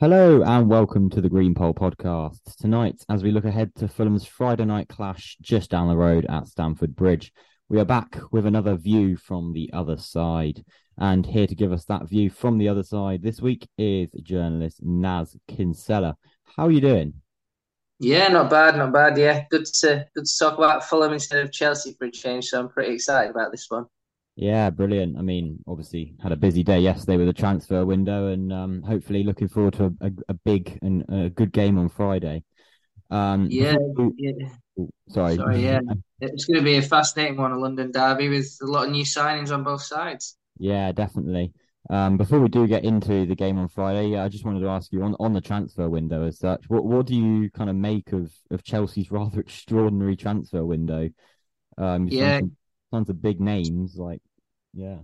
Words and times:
Hello 0.00 0.42
and 0.42 0.66
welcome 0.66 1.10
to 1.10 1.20
the 1.20 1.28
Green 1.28 1.54
Pole 1.54 1.74
podcast. 1.74 2.56
Tonight, 2.56 3.04
as 3.10 3.22
we 3.22 3.30
look 3.30 3.44
ahead 3.44 3.74
to 3.74 3.86
Fulham's 3.86 4.24
Friday 4.24 4.64
night 4.64 4.88
clash 4.88 5.36
just 5.42 5.70
down 5.70 5.88
the 5.88 5.96
road 5.96 6.24
at 6.24 6.48
Stamford 6.48 6.96
Bridge, 6.96 7.34
we 7.68 7.78
are 7.78 7.84
back 7.84 8.18
with 8.32 8.46
another 8.46 8.76
view 8.76 9.18
from 9.18 9.52
the 9.52 9.68
other 9.74 9.98
side. 9.98 10.64
And 10.96 11.26
here 11.26 11.46
to 11.46 11.54
give 11.54 11.70
us 11.70 11.84
that 11.84 12.08
view 12.08 12.30
from 12.30 12.56
the 12.56 12.66
other 12.66 12.82
side 12.82 13.22
this 13.22 13.42
week 13.42 13.68
is 13.76 14.08
journalist 14.22 14.82
Naz 14.82 15.36
Kinsella. 15.46 16.16
How 16.44 16.68
are 16.68 16.70
you 16.70 16.80
doing? 16.80 17.12
Yeah, 17.98 18.28
not 18.28 18.48
bad, 18.48 18.78
not 18.78 18.94
bad. 18.94 19.18
Yeah, 19.18 19.44
good 19.50 19.66
to 19.66 20.06
good 20.14 20.24
to 20.24 20.38
talk 20.38 20.56
about 20.56 20.82
Fulham 20.82 21.12
instead 21.12 21.44
of 21.44 21.52
Chelsea 21.52 21.94
for 21.98 22.06
a 22.06 22.10
change. 22.10 22.46
So 22.46 22.58
I'm 22.58 22.70
pretty 22.70 22.94
excited 22.94 23.32
about 23.32 23.52
this 23.52 23.66
one. 23.68 23.84
Yeah, 24.36 24.70
brilliant. 24.70 25.18
I 25.18 25.22
mean, 25.22 25.62
obviously 25.66 26.14
had 26.22 26.32
a 26.32 26.36
busy 26.36 26.62
day 26.62 26.80
yesterday 26.80 27.16
with 27.16 27.26
the 27.26 27.32
transfer 27.32 27.84
window, 27.84 28.28
and 28.28 28.52
um, 28.52 28.82
hopefully 28.82 29.22
looking 29.22 29.48
forward 29.48 29.74
to 29.74 29.94
a, 30.00 30.10
a, 30.28 30.34
big 30.34 30.78
and 30.82 31.04
a 31.08 31.28
good 31.30 31.52
game 31.52 31.78
on 31.78 31.88
Friday. 31.88 32.42
Um, 33.10 33.48
yeah, 33.50 33.74
yeah. 34.16 34.48
sorry, 35.08 35.36
sorry, 35.36 35.64
yeah, 35.64 35.80
it's 36.20 36.44
going 36.44 36.58
to 36.58 36.64
be 36.64 36.76
a 36.76 36.82
fascinating 36.82 37.36
one, 37.36 37.52
a 37.52 37.58
London 37.58 37.90
derby 37.90 38.28
with 38.28 38.56
a 38.62 38.66
lot 38.66 38.86
of 38.86 38.92
new 38.92 39.04
signings 39.04 39.52
on 39.52 39.64
both 39.64 39.82
sides. 39.82 40.36
Yeah, 40.58 40.92
definitely. 40.92 41.52
Um, 41.88 42.16
before 42.16 42.38
we 42.38 42.48
do 42.48 42.66
get 42.66 42.84
into 42.84 43.26
the 43.26 43.34
game 43.34 43.58
on 43.58 43.68
Friday, 43.68 44.16
I 44.16 44.28
just 44.28 44.44
wanted 44.44 44.60
to 44.60 44.68
ask 44.68 44.92
you 44.92 45.02
on, 45.02 45.16
on 45.18 45.32
the 45.32 45.40
transfer 45.40 45.88
window 45.88 46.26
as 46.26 46.38
such, 46.38 46.64
what 46.68 46.84
what 46.84 47.06
do 47.06 47.16
you 47.16 47.50
kind 47.50 47.68
of 47.68 47.76
make 47.76 48.12
of 48.12 48.32
of 48.50 48.62
Chelsea's 48.62 49.10
rather 49.10 49.40
extraordinary 49.40 50.16
transfer 50.16 50.64
window? 50.64 51.08
Um, 51.78 52.08
yeah, 52.08 52.40
tons 52.90 53.08
of 53.08 53.22
big 53.22 53.40
names 53.40 53.96
like 53.96 54.20
yeah. 54.72 54.98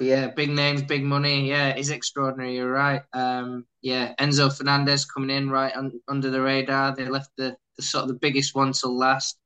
Yeah, 0.00 0.28
big 0.28 0.50
names, 0.50 0.82
big 0.82 1.02
money. 1.02 1.48
Yeah, 1.48 1.68
it's 1.68 1.90
extraordinary. 1.90 2.56
You're 2.56 2.70
right. 2.70 3.02
Um, 3.12 3.66
yeah, 3.82 4.14
Enzo 4.18 4.56
Fernandez 4.56 5.04
coming 5.04 5.30
in 5.30 5.50
right 5.50 5.74
un- 5.76 6.00
under 6.08 6.30
the 6.30 6.40
radar. 6.40 6.94
They 6.94 7.06
left 7.06 7.30
the, 7.36 7.56
the 7.76 7.82
sort 7.82 8.02
of 8.02 8.08
the 8.08 8.14
biggest 8.14 8.54
one 8.54 8.72
till 8.72 8.96
last. 8.96 9.36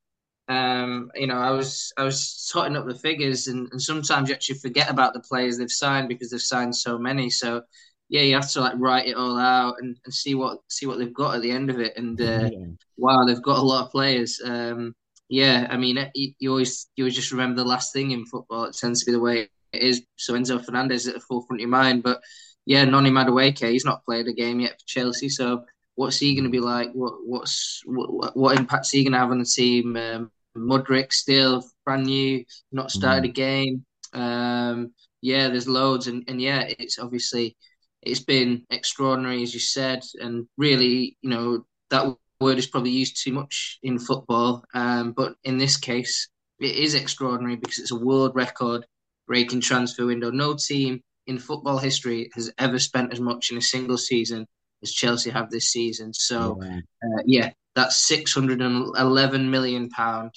Um, 0.48 1.10
you 1.14 1.26
know, 1.26 1.38
I 1.38 1.50
was 1.50 1.92
I 1.96 2.04
was 2.04 2.48
totting 2.52 2.76
up 2.76 2.86
the 2.86 2.94
figures, 2.94 3.48
and, 3.48 3.68
and 3.72 3.80
sometimes 3.80 4.28
you 4.28 4.34
actually 4.34 4.58
forget 4.58 4.90
about 4.90 5.14
the 5.14 5.20
players 5.20 5.58
they've 5.58 5.70
signed 5.70 6.08
because 6.08 6.30
they've 6.30 6.40
signed 6.40 6.76
so 6.76 6.98
many. 6.98 7.30
So 7.30 7.62
yeah, 8.08 8.22
you 8.22 8.34
have 8.34 8.50
to 8.50 8.60
like 8.60 8.74
write 8.76 9.08
it 9.08 9.16
all 9.16 9.38
out 9.38 9.76
and, 9.80 9.96
and 10.04 10.14
see 10.14 10.34
what 10.34 10.58
see 10.68 10.86
what 10.86 10.98
they've 10.98 11.14
got 11.14 11.34
at 11.34 11.42
the 11.42 11.50
end 11.50 11.70
of 11.70 11.80
it. 11.80 11.96
And 11.96 12.20
uh, 12.20 12.50
yeah. 12.52 12.66
wow, 12.96 13.24
they've 13.24 13.42
got 13.42 13.58
a 13.58 13.62
lot 13.62 13.86
of 13.86 13.90
players. 13.90 14.40
Um, 14.44 14.94
yeah, 15.32 15.66
I 15.70 15.78
mean, 15.78 15.96
you 16.14 16.50
always 16.50 16.90
you 16.94 17.04
always 17.04 17.14
just 17.14 17.32
remember 17.32 17.62
the 17.62 17.68
last 17.68 17.94
thing 17.94 18.10
in 18.10 18.26
football. 18.26 18.64
It 18.64 18.76
tends 18.76 19.00
to 19.00 19.06
be 19.06 19.12
the 19.12 19.20
way 19.20 19.48
it 19.72 19.82
is. 19.82 20.02
So 20.16 20.34
Enzo 20.34 20.62
Fernandez 20.62 21.08
at 21.08 21.14
the 21.14 21.20
forefront 21.20 21.58
of 21.58 21.62
your 21.62 21.70
mind, 21.70 22.02
but 22.02 22.20
yeah, 22.66 22.84
Noni 22.84 23.10
Madueke, 23.10 23.70
he's 23.70 23.86
not 23.86 24.04
played 24.04 24.28
a 24.28 24.34
game 24.34 24.60
yet 24.60 24.72
for 24.72 24.86
Chelsea. 24.86 25.30
So 25.30 25.64
what's 25.94 26.18
he 26.18 26.34
going 26.34 26.44
to 26.44 26.50
be 26.50 26.60
like? 26.60 26.92
What 26.92 27.14
what's 27.24 27.80
what, 27.86 28.36
what 28.36 28.58
impact's 28.58 28.90
he 28.90 29.04
going 29.04 29.12
to 29.12 29.20
have 29.20 29.30
on 29.30 29.38
the 29.38 29.46
team? 29.46 29.96
Um, 29.96 30.30
Mudryk 30.54 31.14
still 31.14 31.64
brand 31.86 32.04
new, 32.04 32.44
not 32.70 32.90
started 32.90 33.24
mm. 33.24 33.30
a 33.30 33.32
game. 33.32 33.86
Um, 34.12 34.92
yeah, 35.22 35.48
there's 35.48 35.66
loads, 35.66 36.08
and 36.08 36.24
and 36.28 36.42
yeah, 36.42 36.66
it's 36.78 36.98
obviously 36.98 37.56
it's 38.02 38.20
been 38.20 38.66
extraordinary 38.68 39.42
as 39.42 39.54
you 39.54 39.60
said, 39.60 40.02
and 40.20 40.46
really, 40.58 41.16
you 41.22 41.30
know, 41.30 41.64
that 41.88 42.18
word 42.42 42.58
is 42.58 42.66
probably 42.66 42.90
used 42.90 43.22
too 43.22 43.32
much 43.32 43.78
in 43.82 43.98
football, 43.98 44.64
um, 44.74 45.12
but 45.12 45.34
in 45.44 45.58
this 45.58 45.76
case, 45.76 46.28
it 46.60 46.76
is 46.76 46.94
extraordinary 46.94 47.56
because 47.56 47.78
it's 47.78 47.92
a 47.92 47.96
world 47.96 48.32
record 48.34 48.84
breaking 49.26 49.60
transfer 49.60 50.06
window. 50.06 50.30
No 50.30 50.54
team 50.54 51.00
in 51.26 51.38
football 51.38 51.78
history 51.78 52.30
has 52.34 52.52
ever 52.58 52.78
spent 52.78 53.12
as 53.12 53.20
much 53.20 53.50
in 53.50 53.56
a 53.56 53.62
single 53.62 53.96
season 53.96 54.46
as 54.82 54.92
Chelsea 54.92 55.30
have 55.30 55.50
this 55.50 55.70
season. 55.70 56.12
So, 56.12 56.60
yeah, 56.62 56.80
uh, 57.04 57.22
yeah 57.24 57.50
that's 57.74 57.96
six 57.96 58.34
hundred 58.34 58.60
and 58.60 58.94
eleven 58.96 59.50
million 59.50 59.88
pound 59.88 60.32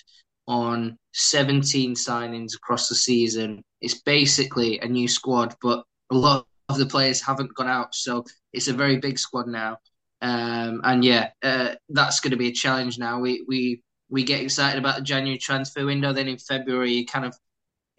on 0.47 0.97
seventeen 1.13 1.95
signings 1.95 2.55
across 2.55 2.87
the 2.87 2.95
season. 2.95 3.63
It's 3.81 4.01
basically 4.01 4.79
a 4.79 4.87
new 4.87 5.07
squad, 5.07 5.55
but 5.61 5.83
a 6.11 6.15
lot 6.15 6.45
of 6.69 6.77
the 6.77 6.85
players 6.85 7.21
haven't 7.21 7.55
gone 7.55 7.67
out, 7.67 7.93
so 7.93 8.23
it's 8.53 8.67
a 8.67 8.73
very 8.73 8.97
big 8.97 9.19
squad 9.19 9.47
now. 9.47 9.77
Um, 10.21 10.81
and 10.83 11.03
yeah, 11.03 11.31
uh, 11.43 11.75
that's 11.89 12.19
going 12.19 12.31
to 12.31 12.37
be 12.37 12.47
a 12.47 12.53
challenge 12.53 12.97
now. 12.97 13.19
We 13.19 13.45
we 13.47 13.81
we 14.09 14.23
get 14.23 14.41
excited 14.41 14.79
about 14.79 14.97
the 14.97 15.01
January 15.01 15.37
transfer 15.37 15.85
window. 15.85 16.13
Then 16.13 16.27
in 16.27 16.37
February, 16.37 16.91
you 16.91 17.05
kind 17.05 17.25
of, 17.25 17.35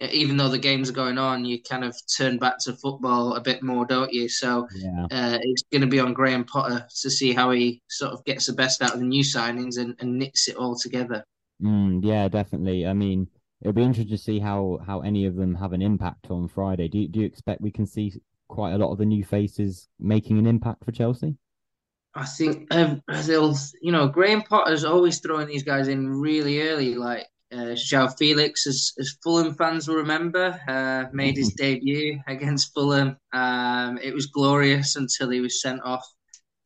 even 0.01 0.37
though 0.37 0.49
the 0.49 0.59
games 0.59 0.89
are 0.89 0.95
going 0.95 1.19
on, 1.19 1.45
you 1.45 1.63
kind 1.63 1.85
of 1.85 1.97
turn 2.17 2.39
back 2.39 2.59
to 2.61 2.75
football 2.75 3.35
a 3.35 3.41
bit 3.41 3.63
more, 3.63 3.85
don't 3.85 4.13
you? 4.13 4.29
So 4.29 4.69
yeah. 4.75 5.05
uh, 5.11 5.39
it's 5.41 5.65
going 5.71 5.83
to 5.83 5.87
be 5.87 6.01
on 6.01 6.13
Graham 6.13 6.45
Potter 6.45 6.87
to 7.03 7.11
see 7.11 7.33
how 7.33 7.51
he 7.51 7.83
sort 7.89 8.13
of 8.13 8.25
gets 8.25 8.47
the 8.47 8.53
best 8.53 8.83
out 8.83 8.95
of 8.95 9.01
the 9.01 9.07
new 9.07 9.25
signings 9.25 9.79
and, 9.79 9.95
and 10.01 10.19
knits 10.19 10.49
it 10.49 10.57
all 10.57 10.77
together. 10.77 11.25
Mm, 11.63 12.05
yeah, 12.05 12.29
definitely. 12.29 12.87
I 12.87 12.93
mean, 12.93 13.29
it'll 13.63 13.73
be 13.73 13.83
interesting 13.83 14.17
to 14.17 14.23
see 14.23 14.39
how 14.39 14.79
how 14.87 15.01
any 15.01 15.25
of 15.25 15.35
them 15.35 15.55
have 15.55 15.73
an 15.73 15.83
impact 15.83 16.31
on 16.31 16.49
Friday. 16.49 16.89
Do 16.89 16.99
you, 16.99 17.09
do 17.09 17.21
you 17.21 17.27
expect 17.27 17.61
we 17.61 17.71
can 17.71 17.87
see 17.87 18.13
quite 18.49 18.73
a 18.73 18.79
lot 18.79 18.93
of 18.93 18.99
the 18.99 19.07
new 19.07 19.25
faces 19.25 19.89
making 19.99 20.39
an 20.39 20.47
impact 20.47 20.85
for 20.85 20.93
Chelsea? 20.93 21.37
I 22.17 22.25
think 22.25 22.75
um, 22.75 23.03
they'll, 23.25 23.55
you 23.83 23.93
know, 23.93 24.09
Graham 24.09 24.43
Potter's 24.43 24.85
always 24.85 25.21
throwing 25.21 25.47
these 25.47 25.63
guys 25.63 25.89
in 25.89 26.09
really 26.09 26.63
early, 26.63 26.95
like 26.95 27.27
uh, 27.53 27.77
Felix, 28.19 28.67
as, 28.67 28.93
as 28.99 29.17
Fulham 29.23 29.55
fans 29.55 29.87
will 29.87 29.97
remember, 29.97 30.59
uh, 30.67 31.05
made 31.13 31.37
his 31.37 31.53
debut 31.59 32.19
against 32.27 32.73
Fulham. 32.75 33.17
Um, 33.33 33.99
it 34.03 34.15
was 34.15 34.27
glorious 34.27 34.97
until 34.97 35.31
he 35.31 35.41
was 35.41 35.61
sent 35.61 35.83
off. 35.83 36.05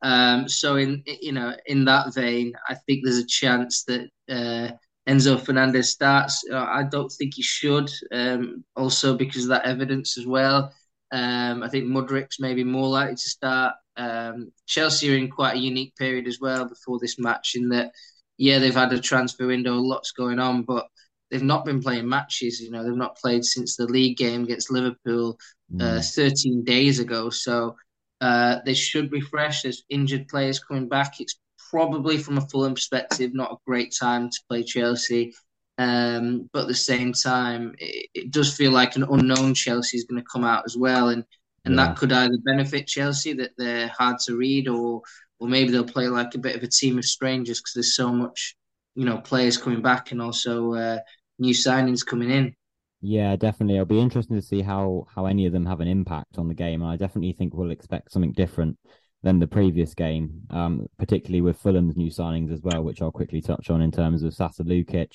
Um, 0.01 0.47
so, 0.47 0.77
in 0.77 1.03
you 1.05 1.31
know, 1.31 1.53
in 1.67 1.85
that 1.85 2.13
vein, 2.15 2.53
I 2.67 2.75
think 2.75 3.01
there's 3.03 3.19
a 3.19 3.27
chance 3.27 3.83
that 3.83 4.09
uh, 4.29 4.71
Enzo 5.07 5.39
Fernandez 5.39 5.91
starts. 5.91 6.43
Uh, 6.51 6.57
I 6.57 6.83
don't 6.83 7.11
think 7.11 7.35
he 7.35 7.43
should, 7.43 7.89
um, 8.11 8.63
also 8.75 9.15
because 9.15 9.43
of 9.43 9.49
that 9.49 9.65
evidence 9.65 10.17
as 10.17 10.25
well. 10.25 10.73
Um, 11.11 11.61
I 11.61 11.67
think 11.67 11.85
Mudryk's 11.85 12.39
maybe 12.39 12.63
more 12.63 12.87
likely 12.87 13.15
to 13.15 13.29
start. 13.29 13.75
Um, 13.97 14.51
Chelsea 14.67 15.13
are 15.13 15.17
in 15.17 15.29
quite 15.29 15.55
a 15.55 15.59
unique 15.59 15.95
period 15.95 16.27
as 16.27 16.39
well 16.39 16.67
before 16.67 16.99
this 16.99 17.19
match, 17.19 17.55
in 17.55 17.69
that, 17.69 17.91
yeah, 18.37 18.59
they've 18.59 18.73
had 18.73 18.93
a 18.93 18.99
transfer 18.99 19.47
window, 19.47 19.75
lots 19.75 20.11
going 20.11 20.39
on, 20.39 20.63
but 20.63 20.87
they've 21.29 21.43
not 21.43 21.65
been 21.65 21.81
playing 21.81 22.07
matches. 22.07 22.59
You 22.59 22.71
know, 22.71 22.83
they've 22.83 22.95
not 22.95 23.17
played 23.17 23.45
since 23.45 23.75
the 23.75 23.85
league 23.85 24.17
game 24.17 24.43
against 24.43 24.71
Liverpool 24.71 25.37
uh, 25.79 25.99
mm. 25.99 26.15
13 26.15 26.63
days 26.63 26.99
ago. 26.99 27.29
So 27.29 27.75
uh, 28.19 28.59
they 28.65 28.73
should 28.73 29.09
be 29.09 29.21
fresh. 29.21 29.63
There's 29.63 29.83
injured 29.89 30.27
players 30.27 30.59
coming 30.59 30.87
back. 30.87 31.19
It's 31.19 31.39
probably, 31.69 32.17
from 32.17 32.37
a 32.37 32.41
Fulham 32.41 32.75
perspective, 32.75 33.33
not 33.33 33.53
a 33.53 33.57
great 33.65 33.95
time 33.97 34.29
to 34.29 34.39
play 34.49 34.63
Chelsea. 34.63 35.33
Um, 35.77 36.49
but 36.53 36.63
at 36.63 36.67
the 36.67 36.75
same 36.75 37.13
time, 37.13 37.73
it, 37.79 38.09
it, 38.13 38.31
does 38.31 38.55
feel 38.55 38.71
like 38.71 38.95
an 38.95 39.05
unknown 39.09 39.55
Chelsea 39.55 39.97
is 39.97 40.03
going 40.03 40.21
to 40.21 40.29
come 40.31 40.43
out 40.43 40.63
as 40.65 40.77
well, 40.77 41.09
and 41.09 41.23
and 41.65 41.75
yeah. 41.75 41.87
that 41.87 41.97
could 41.97 42.11
either 42.11 42.37
benefit 42.43 42.87
Chelsea 42.87 43.33
that 43.33 43.51
they're 43.57 43.87
hard 43.87 44.17
to 44.25 44.35
read, 44.35 44.67
or 44.67 45.01
or 45.39 45.47
maybe 45.47 45.71
they'll 45.71 45.83
play 45.83 46.07
like 46.07 46.33
a 46.35 46.39
bit 46.39 46.55
of 46.55 46.63
a 46.63 46.67
team 46.67 46.97
of 46.97 47.05
strangers 47.05 47.59
because 47.59 47.73
there's 47.73 47.95
so 47.95 48.11
much, 48.11 48.55
you 48.95 49.05
know, 49.05 49.17
players 49.17 49.57
coming 49.57 49.81
back 49.81 50.11
and 50.11 50.21
also 50.21 50.73
uh, 50.73 50.99
new 51.39 51.53
signings 51.53 52.05
coming 52.05 52.29
in. 52.29 52.53
Yeah, 53.01 53.35
definitely. 53.35 53.75
It'll 53.75 53.85
be 53.85 53.99
interesting 53.99 54.35
to 54.35 54.45
see 54.45 54.61
how 54.61 55.07
how 55.13 55.25
any 55.25 55.45
of 55.47 55.53
them 55.53 55.65
have 55.65 55.79
an 55.79 55.87
impact 55.87 56.37
on 56.37 56.47
the 56.47 56.53
game. 56.53 56.83
I 56.83 56.97
definitely 56.97 57.33
think 57.33 57.53
we'll 57.53 57.71
expect 57.71 58.11
something 58.11 58.33
different 58.33 58.77
than 59.23 59.39
the 59.39 59.47
previous 59.47 59.93
game, 59.93 60.41
um, 60.49 60.87
particularly 60.97 61.41
with 61.41 61.59
Fulham's 61.59 61.95
new 61.95 62.09
signings 62.09 62.51
as 62.51 62.61
well, 62.61 62.83
which 62.83 63.01
I'll 63.01 63.11
quickly 63.11 63.41
touch 63.41 63.69
on 63.69 63.81
in 63.81 63.91
terms 63.91 64.23
of 64.23 64.33
Sasa 64.33 64.63
Lukic 64.63 65.11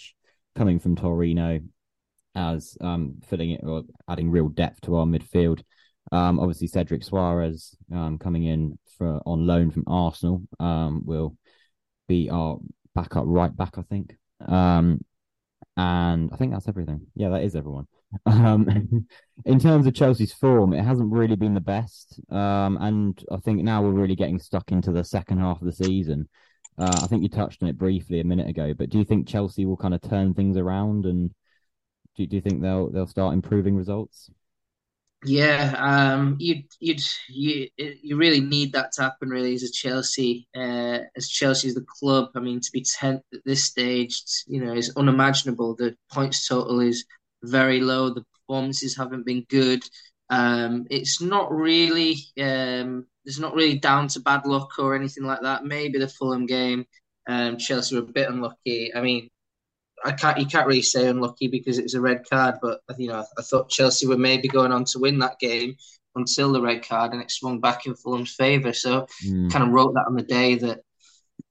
coming 0.54 0.78
from 0.78 0.96
Torino 0.96 1.60
as 2.34 2.76
um, 2.80 3.16
filling 3.26 3.52
it 3.52 3.60
or 3.64 3.82
adding 4.08 4.30
real 4.30 4.48
depth 4.48 4.80
to 4.82 4.96
our 4.96 5.06
midfield. 5.06 5.62
Um, 6.12 6.38
obviously, 6.38 6.68
Cedric 6.68 7.02
Soares 7.02 7.74
um, 7.92 8.18
coming 8.18 8.44
in 8.44 8.78
for 8.98 9.20
on 9.26 9.46
loan 9.46 9.70
from 9.70 9.84
Arsenal 9.86 10.42
um, 10.60 11.02
will 11.04 11.36
be 12.08 12.30
our 12.30 12.58
backup 12.94 13.24
right 13.26 13.54
back, 13.54 13.78
I 13.78 13.82
think. 13.82 14.16
Um, 14.46 15.00
and 15.76 16.30
I 16.32 16.36
think 16.36 16.52
that's 16.52 16.68
everything. 16.68 17.06
Yeah, 17.14 17.30
that 17.30 17.42
is 17.42 17.56
everyone. 17.56 17.86
Um, 18.24 19.06
in 19.44 19.58
terms 19.58 19.86
of 19.86 19.92
Chelsea's 19.92 20.32
form, 20.32 20.72
it 20.72 20.82
hasn't 20.84 21.12
really 21.12 21.34
been 21.36 21.54
the 21.54 21.60
best. 21.60 22.18
Um, 22.30 22.78
and 22.80 23.22
I 23.30 23.36
think 23.38 23.62
now 23.62 23.82
we're 23.82 23.90
really 23.90 24.14
getting 24.14 24.38
stuck 24.38 24.70
into 24.70 24.92
the 24.92 25.04
second 25.04 25.38
half 25.38 25.60
of 25.60 25.66
the 25.66 25.72
season. 25.72 26.28
Uh, 26.78 26.98
I 27.02 27.06
think 27.08 27.22
you 27.22 27.28
touched 27.28 27.62
on 27.62 27.68
it 27.68 27.76
briefly 27.76 28.20
a 28.20 28.24
minute 28.24 28.48
ago, 28.48 28.72
but 28.74 28.90
do 28.90 28.98
you 28.98 29.04
think 29.04 29.28
Chelsea 29.28 29.66
will 29.66 29.76
kind 29.76 29.92
of 29.92 30.00
turn 30.02 30.34
things 30.34 30.56
around 30.56 31.04
and 31.04 31.34
do, 32.16 32.26
do 32.26 32.36
you 32.36 32.42
think 32.42 32.62
they'll 32.62 32.90
they'll 32.90 33.06
start 33.06 33.34
improving 33.34 33.76
results? 33.76 34.30
Yeah, 35.24 35.74
um, 35.78 36.36
you 36.38 36.62
you 36.78 36.94
you 37.28 37.68
you 37.78 38.16
really 38.16 38.40
need 38.40 38.72
that 38.74 38.92
to 38.92 39.02
happen. 39.02 39.28
Really, 39.30 39.54
as 39.54 39.62
a 39.64 39.72
Chelsea, 39.72 40.46
uh, 40.54 40.98
as 41.16 41.28
Chelsea 41.28 41.68
as 41.68 41.74
the 41.74 41.84
club. 42.00 42.30
I 42.36 42.40
mean, 42.40 42.60
to 42.60 42.70
be 42.72 42.82
tenth 42.84 43.22
at 43.32 43.40
this 43.44 43.64
stage, 43.64 44.22
you 44.46 44.62
know, 44.64 44.74
is 44.74 44.92
unimaginable. 44.96 45.74
The 45.74 45.96
points 46.12 46.46
total 46.46 46.80
is 46.80 47.04
very 47.42 47.80
low. 47.80 48.10
The 48.10 48.24
performances 48.34 48.96
haven't 48.96 49.26
been 49.26 49.44
good. 49.48 49.82
Um, 50.30 50.86
it's 50.90 51.20
not 51.20 51.50
really 51.52 52.16
um, 52.40 53.06
it's 53.24 53.38
not 53.38 53.54
really 53.54 53.78
down 53.78 54.08
to 54.08 54.20
bad 54.20 54.46
luck 54.46 54.78
or 54.78 54.94
anything 54.94 55.24
like 55.24 55.40
that. 55.42 55.64
Maybe 55.64 55.98
the 55.98 56.08
Fulham 56.08 56.46
game, 56.46 56.84
um, 57.26 57.56
Chelsea 57.58 57.96
were 57.96 58.02
a 58.02 58.12
bit 58.12 58.28
unlucky. 58.28 58.94
I 58.94 59.00
mean, 59.00 59.30
I 60.04 60.12
can't 60.12 60.38
you 60.38 60.46
can't 60.46 60.66
really 60.66 60.82
say 60.82 61.08
unlucky 61.08 61.48
because 61.48 61.78
it 61.78 61.84
was 61.84 61.94
a 61.94 62.00
red 62.00 62.28
card, 62.28 62.56
but 62.62 62.80
you 62.98 63.08
know 63.08 63.24
I 63.38 63.42
thought 63.42 63.70
Chelsea 63.70 64.06
were 64.06 64.18
maybe 64.18 64.48
going 64.48 64.72
on 64.72 64.84
to 64.86 64.98
win 64.98 65.18
that 65.20 65.38
game 65.38 65.76
until 66.14 66.52
the 66.52 66.60
red 66.60 66.86
card, 66.86 67.12
and 67.12 67.22
it 67.22 67.30
swung 67.30 67.60
back 67.60 67.86
in 67.86 67.94
Fulham's 67.94 68.34
favour. 68.34 68.72
So 68.72 69.06
mm. 69.24 69.50
kind 69.50 69.64
of 69.64 69.70
wrote 69.70 69.94
that 69.94 70.06
on 70.06 70.16
the 70.16 70.22
day 70.22 70.56
that 70.56 70.80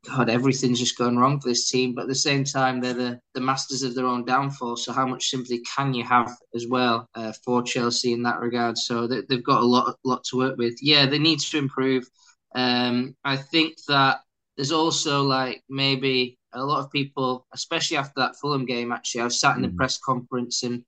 God, 0.06 0.30
everything's 0.30 0.80
just 0.80 0.98
going 0.98 1.18
wrong 1.18 1.40
for 1.40 1.50
this 1.50 1.70
team. 1.70 1.94
But 1.94 2.04
at 2.04 2.08
the 2.08 2.16
same 2.16 2.44
time, 2.44 2.80
they're 2.80 2.94
the, 2.94 3.20
the 3.34 3.42
masters 3.42 3.84
of 3.84 3.96
their 3.96 4.06
own 4.06 4.26
downfall. 4.26 4.78
So 4.78 4.94
how 4.94 5.06
much 5.06 5.30
sympathy 5.30 5.62
can 5.76 5.94
you 5.94 6.04
have 6.04 6.32
as 6.54 6.68
well 6.68 7.10
uh, 7.16 7.34
for 7.44 7.64
Chelsea 7.64 8.14
in 8.14 8.24
that 8.24 8.40
regard? 8.40 8.78
So 8.78 9.08
they, 9.08 9.22
have 9.30 9.44
got 9.44 9.62
a 9.62 9.66
lot 9.66 9.96
lot 10.04 10.24
to 10.26 10.38
work 10.38 10.58
with. 10.58 10.76
Yeah, 10.82 11.06
they 11.06 11.20
need 11.20 11.40
to 11.40 11.58
improve. 11.58 12.08
Um, 12.54 13.16
I 13.24 13.38
think 13.38 13.76
that 13.88 14.20
there's 14.56 14.72
also 14.72 15.24
like 15.24 15.64
maybe 15.70 16.38
a 16.54 16.64
lot 16.64 16.80
of 16.80 16.92
people, 16.92 17.46
especially 17.54 17.98
after 17.98 18.14
that 18.18 18.36
Fulham 18.40 18.66
game. 18.66 18.92
Actually, 18.92 19.22
I 19.22 19.26
was 19.26 19.40
sat 19.40 19.56
in 19.56 19.62
the 19.62 19.68
mm. 19.68 19.76
press 19.76 19.98
conference 19.98 20.64
and 20.64 20.84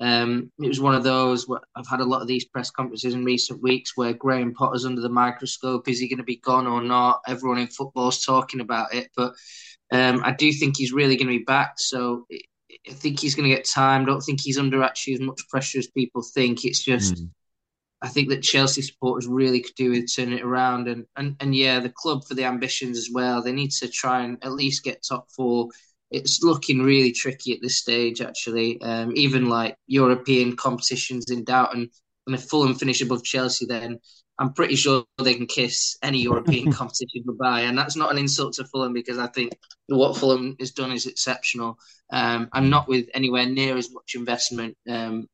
um, 0.00 0.50
it 0.58 0.68
was 0.68 0.80
one 0.80 0.94
of 0.94 1.02
those. 1.02 1.46
I've 1.76 1.86
had 1.86 2.00
a 2.00 2.04
lot 2.04 2.22
of 2.22 2.28
these 2.28 2.46
press 2.46 2.70
conferences 2.70 3.12
in 3.12 3.24
recent 3.24 3.62
weeks 3.62 3.96
where 3.96 4.14
Graham 4.14 4.54
Potter's 4.54 4.86
under 4.86 5.02
the 5.02 5.10
microscope. 5.10 5.88
Is 5.88 5.98
he 6.00 6.08
going 6.08 6.18
to 6.18 6.24
be 6.24 6.36
gone 6.36 6.66
or 6.66 6.82
not? 6.82 7.20
Everyone 7.28 7.58
in 7.58 7.66
football's 7.66 8.24
talking 8.24 8.60
about 8.60 8.94
it, 8.94 9.10
but 9.14 9.34
um, 9.92 10.22
I 10.24 10.32
do 10.32 10.52
think 10.52 10.76
he's 10.76 10.92
really 10.92 11.16
going 11.16 11.26
to 11.26 11.38
be 11.38 11.44
back. 11.44 11.74
So 11.76 12.26
I 12.30 12.92
think 12.92 13.20
he's 13.20 13.34
going 13.34 13.48
to 13.48 13.54
get 13.54 13.68
time. 13.68 14.02
I 14.02 14.06
don't 14.06 14.22
think 14.22 14.40
he's 14.40 14.58
under 14.58 14.82
actually 14.82 15.14
as 15.14 15.20
much 15.20 15.42
pressure 15.50 15.78
as 15.78 15.88
people 15.88 16.22
think. 16.22 16.64
It's 16.64 16.82
just. 16.82 17.16
Mm. 17.16 17.30
I 18.02 18.08
think 18.08 18.30
that 18.30 18.42
Chelsea 18.42 18.82
supporters 18.82 19.26
really 19.26 19.60
could 19.60 19.74
do 19.74 19.90
with 19.90 20.14
turning 20.14 20.38
it 20.38 20.44
around, 20.44 20.88
and, 20.88 21.06
and 21.16 21.36
and 21.40 21.54
yeah, 21.54 21.80
the 21.80 21.92
club 21.94 22.24
for 22.24 22.34
the 22.34 22.44
ambitions 22.44 22.96
as 22.98 23.10
well. 23.12 23.42
They 23.42 23.52
need 23.52 23.72
to 23.72 23.88
try 23.88 24.22
and 24.22 24.38
at 24.42 24.52
least 24.52 24.84
get 24.84 25.04
top 25.06 25.28
four 25.30 25.68
it's 26.10 26.42
looking 26.42 26.82
really 26.82 27.12
tricky 27.12 27.52
at 27.52 27.60
this 27.62 27.76
stage, 27.76 28.20
actually. 28.20 28.80
Um, 28.82 29.12
even 29.14 29.48
like 29.48 29.76
European 29.86 30.56
competitions 30.56 31.30
in 31.30 31.44
doubt, 31.44 31.74
and, 31.74 31.88
and 32.26 32.34
if 32.34 32.44
Fulham 32.44 32.74
finish 32.74 33.00
above 33.00 33.22
Chelsea, 33.22 33.66
then 33.66 33.98
I'm 34.38 34.52
pretty 34.52 34.74
sure 34.74 35.04
they 35.22 35.34
can 35.34 35.46
kiss 35.46 35.96
any 36.02 36.22
European 36.22 36.72
competition 36.72 37.22
goodbye. 37.26 37.60
And 37.62 37.78
that's 37.78 37.96
not 37.96 38.10
an 38.10 38.18
insult 38.18 38.54
to 38.54 38.64
Fulham 38.64 38.92
because 38.92 39.18
I 39.18 39.28
think 39.28 39.52
what 39.86 40.16
Fulham 40.16 40.56
has 40.58 40.72
done 40.72 40.92
is 40.92 41.06
exceptional. 41.06 41.78
Um, 42.12 42.48
and 42.52 42.70
not 42.70 42.88
with 42.88 43.06
anywhere 43.14 43.46
near 43.46 43.76
as 43.76 43.92
much 43.92 44.14
investment, 44.16 44.76
um, 44.88 45.28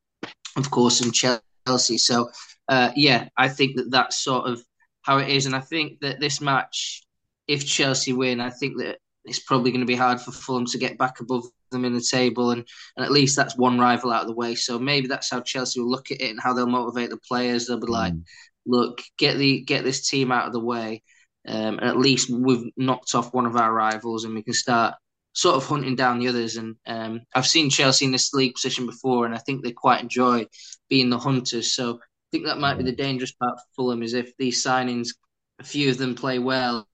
of 0.57 0.71
course, 0.71 1.01
in 1.01 1.11
Chelsea. 1.13 1.41
So, 1.67 2.31
uh, 2.69 2.91
yeah, 2.97 3.29
I 3.37 3.49
think 3.49 3.77
that 3.77 3.91
that's 3.91 4.17
sort 4.17 4.49
of 4.49 4.63
how 5.03 5.19
it 5.19 5.29
is. 5.29 5.47
And 5.47 5.55
I 5.55 5.61
think 5.61 6.01
that 6.01 6.21
this 6.21 6.41
match, 6.41 7.03
if 7.47 7.67
Chelsea 7.67 8.13
win, 8.13 8.41
I 8.41 8.51
think 8.51 8.79
that 8.79 8.99
it's 9.25 9.41
probably 9.41 9.71
going 9.71 9.81
to 9.81 9.87
be 9.87 9.97
hard 9.97 10.21
for 10.21 10.33
Fulham 10.33 10.67
to 10.67 10.79
get 10.79 10.99
back 10.99 11.21
above 11.21 11.45
them 11.71 11.85
in 11.85 11.95
the 11.95 12.01
table, 12.01 12.51
and, 12.51 12.65
and 12.97 13.05
at 13.05 13.13
least 13.13 13.37
that's 13.37 13.57
one 13.57 13.79
rival 13.79 14.13
out 14.13 14.23
of 14.23 14.29
the 14.29 14.35
way. 14.35 14.55
So 14.55 14.79
maybe 14.79 15.09
that's 15.09 15.31
how 15.31 15.41
Chelsea 15.41 15.81
will 15.81 15.91
look 15.91 16.11
at 16.11 16.21
it 16.21 16.31
and 16.31 16.41
how 16.41 16.53
they'll 16.53 16.67
motivate 16.67 17.11
the 17.11 17.19
players. 17.19 17.67
They'll 17.67 17.81
be 17.81 17.87
like, 17.87 18.13
mm. 18.13 18.23
"Look, 18.67 19.03
get 19.19 19.37
the 19.37 19.61
get 19.63 19.85
this 19.85 20.09
team 20.09 20.31
out 20.31 20.47
of 20.47 20.53
the 20.53 20.61
way, 20.61 21.03
um, 21.47 21.79
and 21.79 21.89
at 21.89 21.99
least 21.99 22.31
we've 22.31 22.71
knocked 22.77 23.15
off 23.15 23.35
one 23.35 23.47
of 23.47 23.57
our 23.57 23.73
rivals, 23.73 24.25
and 24.25 24.35
we 24.35 24.43
can 24.43 24.55
start." 24.55 24.95
Sort 25.37 25.57
of 25.57 25.67
hunting 25.67 25.97
down 25.97 26.19
the 26.19 26.29
others, 26.29 26.57
and 26.57 26.77
um, 26.87 27.21
I've 27.35 27.47
seen 27.47 27.69
Chelsea 27.69 28.07
in 28.07 28.11
this 28.11 28.33
league 28.33 28.55
position 28.55 28.87
before, 28.87 29.27
and 29.27 29.35
I 29.35 29.39
think 29.39 29.63
they 29.63 29.71
quite 29.71 30.01
enjoy 30.01 30.47
being 30.89 31.11
the 31.11 31.19
hunters. 31.19 31.75
So 31.75 31.97
I 31.97 32.29
think 32.33 32.47
that 32.47 32.59
might 32.59 32.79
be 32.79 32.85
the 32.85 32.93
dangerous 32.93 33.33
part 33.33 33.59
for 33.59 33.65
Fulham 33.77 34.03
is 34.03 34.15
if 34.15 34.35
these 34.39 34.65
signings, 34.65 35.11
a 35.59 35.65
few 35.65 35.91
of 35.91 35.99
them 35.99 36.15
play 36.15 36.39
well, 36.39 36.89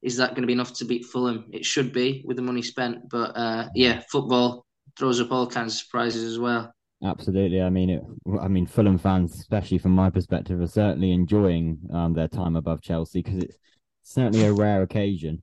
is 0.00 0.16
that 0.16 0.30
going 0.30 0.42
to 0.42 0.46
be 0.46 0.54
enough 0.54 0.72
to 0.74 0.86
beat 0.86 1.04
Fulham? 1.04 1.44
It 1.52 1.66
should 1.66 1.92
be 1.92 2.24
with 2.26 2.36
the 2.36 2.42
money 2.42 2.62
spent, 2.62 3.08
but 3.10 3.36
uh, 3.36 3.68
yeah, 3.74 4.02
football 4.10 4.64
throws 4.98 5.20
up 5.20 5.30
all 5.30 5.46
kinds 5.46 5.74
of 5.74 5.80
surprises 5.80 6.24
as 6.24 6.38
well. 6.38 6.72
Absolutely. 7.04 7.60
I 7.60 7.68
mean, 7.70 7.90
it, 7.90 8.02
I 8.40 8.48
mean, 8.48 8.66
Fulham 8.66 8.96
fans, 8.96 9.34
especially 9.38 9.78
from 9.78 9.92
my 9.92 10.08
perspective, 10.08 10.60
are 10.60 10.66
certainly 10.66 11.12
enjoying 11.12 11.78
um, 11.92 12.14
their 12.14 12.28
time 12.28 12.56
above 12.56 12.80
Chelsea 12.80 13.20
because 13.20 13.42
it's 13.42 13.56
certainly 14.02 14.44
a 14.44 14.52
rare 14.52 14.82
occasion, 14.82 15.42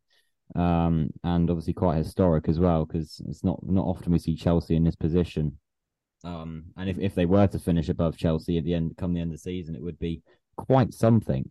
um, 0.56 1.10
and 1.24 1.50
obviously 1.50 1.74
quite 1.74 1.98
historic 1.98 2.50
as 2.50 2.60
well 2.60 2.86
because 2.86 3.22
it's 3.28 3.44
not 3.44 3.60
not 3.64 3.86
often 3.86 4.12
we 4.12 4.20
see 4.20 4.36
Chelsea 4.36 4.76
in 4.76 4.84
this 4.84 4.96
position. 4.96 5.58
Um, 6.24 6.66
and 6.78 6.90
if, 6.90 7.00
if 7.00 7.16
they 7.16 7.26
were 7.26 7.48
to 7.48 7.60
finish 7.60 7.90
above 7.90 8.18
Chelsea 8.18 8.58
at 8.58 8.64
the 8.64 8.74
end, 8.74 8.96
come 8.98 9.14
the 9.14 9.22
end 9.22 9.32
of 9.32 9.38
the 9.38 9.42
season, 9.42 9.76
it 9.76 9.82
would 9.82 10.00
be 10.00 10.22
quite 10.56 10.94
something. 10.94 11.50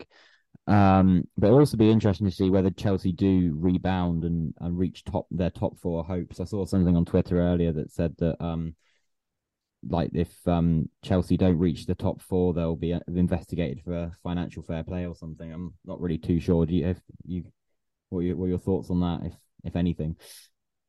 Um, 0.67 1.25
but 1.37 1.49
it'll 1.49 1.59
also 1.59 1.77
be 1.77 1.91
interesting 1.91 2.29
to 2.29 2.35
see 2.35 2.51
whether 2.51 2.71
Chelsea 2.71 3.13
do 3.13 3.57
rebound 3.59 4.25
and, 4.25 4.55
and 4.61 4.79
reach 4.79 5.05
top 5.05 5.27
their 5.31 5.51
top 5.51 5.79
four 5.79 6.05
hopes. 6.05 6.39
I 6.39 6.45
saw 6.45 6.65
something 6.65 6.97
on 6.97 7.05
Twitter 7.05 7.41
earlier 7.41 7.73
that 7.73 7.91
said 7.91 8.15
that 8.19 8.37
um, 8.41 8.77
like 9.89 10.11
if 10.15 10.31
um, 10.47 10.89
Chelsea 11.03 11.37
don't 11.37 11.59
reach 11.59 11.87
the 11.87 11.95
top 11.95 12.21
four, 12.21 12.53
they'll 12.53 12.77
be 12.77 12.93
uh, 12.93 13.01
investigated 13.09 13.83
for 13.83 14.13
financial 14.23 14.63
fair 14.63 14.85
play 14.85 15.07
or 15.07 15.15
something. 15.15 15.51
I'm 15.53 15.75
not 15.85 16.01
really 16.01 16.19
too 16.19 16.41
sure. 16.41 16.67
Do 16.67 16.75
you, 16.75 16.89
if 16.89 17.01
you, 17.27 17.45
what 18.11 18.21
are 18.21 18.23
your, 18.23 18.49
your 18.49 18.59
thoughts 18.59 18.91
on 18.91 19.01
that, 19.01 19.21
if 19.25 19.35
if 19.65 19.77
anything? 19.77 20.17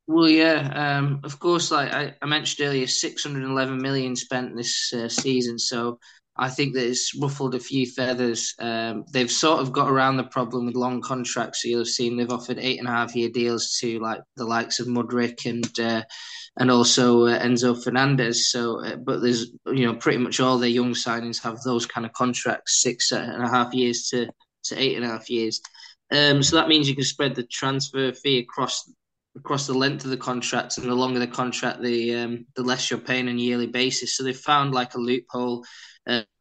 Well, 0.06 0.28
yeah, 0.28 0.98
um, 0.98 1.20
of 1.24 1.38
course. 1.38 1.70
Like 1.70 1.92
I, 1.92 2.14
I 2.20 2.26
mentioned 2.26 2.66
earlier, 2.68 2.86
611 2.86 3.80
million 3.80 4.16
spent 4.16 4.56
this 4.56 4.92
uh, 4.92 5.08
season. 5.08 5.58
So 5.58 5.98
I 6.36 6.48
think 6.48 6.74
that 6.74 6.88
it's 6.88 7.14
ruffled 7.14 7.54
a 7.54 7.60
few 7.60 7.86
feathers. 7.86 8.54
Um, 8.58 9.04
they've 9.12 9.30
sort 9.30 9.60
of 9.60 9.72
got 9.72 9.90
around 9.90 10.16
the 10.16 10.24
problem 10.24 10.66
with 10.66 10.74
long 10.74 11.02
contracts. 11.02 11.62
So 11.62 11.68
you'll 11.68 11.80
have 11.80 11.88
seen 11.88 12.16
they've 12.16 12.30
offered 12.30 12.58
eight 12.58 12.78
and 12.78 12.88
a 12.88 12.92
half 12.92 13.14
year 13.14 13.28
deals 13.28 13.78
to 13.80 13.98
like 14.00 14.20
the 14.36 14.44
likes 14.44 14.80
of 14.80 14.86
Mudryk 14.86 15.46
and 15.48 15.80
uh, 15.80 16.02
and 16.58 16.70
also 16.70 17.26
uh, 17.26 17.38
Enzo 17.38 17.82
Fernandez. 17.82 18.50
So, 18.50 18.84
uh, 18.84 18.96
but 18.96 19.20
there's 19.20 19.52
you 19.66 19.86
know 19.86 19.94
pretty 19.94 20.18
much 20.18 20.40
all 20.40 20.58
their 20.58 20.68
young 20.68 20.94
signings 20.94 21.42
have 21.42 21.60
those 21.62 21.86
kind 21.86 22.06
of 22.06 22.12
contracts, 22.12 22.82
six 22.82 23.12
and 23.12 23.42
a 23.42 23.48
half 23.48 23.74
years 23.74 24.08
to 24.08 24.28
to 24.64 24.80
eight 24.80 24.96
and 24.96 25.04
a 25.04 25.08
half 25.08 25.28
years. 25.28 25.60
Um, 26.12 26.42
so 26.42 26.56
that 26.56 26.68
means 26.68 26.88
you 26.88 26.94
can 26.94 27.04
spread 27.04 27.34
the 27.34 27.44
transfer 27.44 28.12
fee 28.12 28.38
across 28.38 28.90
across 29.34 29.66
the 29.66 29.72
length 29.72 30.04
of 30.04 30.10
the 30.10 30.16
contract, 30.18 30.76
and 30.76 30.86
the 30.86 30.94
longer 30.94 31.18
the 31.18 31.26
contract, 31.26 31.80
the 31.82 32.14
um, 32.16 32.46
the 32.54 32.62
less 32.62 32.90
you're 32.90 33.00
paying 33.00 33.28
on 33.28 33.36
a 33.36 33.40
yearly 33.40 33.66
basis. 33.66 34.16
So 34.16 34.22
they've 34.22 34.36
found 34.36 34.74
like 34.74 34.94
a 34.94 34.98
loophole 34.98 35.64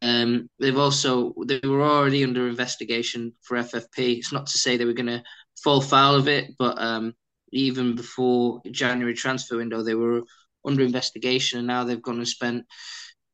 um, 0.02 0.50
they've 0.60 0.78
also 0.78 1.34
they 1.46 1.60
were 1.64 1.84
already 1.84 2.24
under 2.24 2.48
investigation 2.48 3.34
for 3.42 3.58
FFP. 3.58 4.18
It's 4.18 4.34
not 4.34 4.48
to 4.48 4.58
say 4.58 4.78
they 4.78 4.86
were 4.86 4.94
going 4.94 5.08
to 5.08 5.24
fall 5.64 5.82
foul 5.82 6.16
of 6.16 6.28
it, 6.28 6.52
but 6.58 6.82
um, 6.82 7.14
even 7.52 7.96
before 7.96 8.62
January 8.72 9.14
transfer 9.14 9.58
window, 9.58 9.84
they 9.84 9.94
were 9.94 10.24
under 10.66 10.84
investigation, 10.84 11.60
and 11.60 11.68
now 11.68 11.84
they've 11.84 12.02
gone 12.02 12.18
and 12.18 12.28
spent 12.28 12.66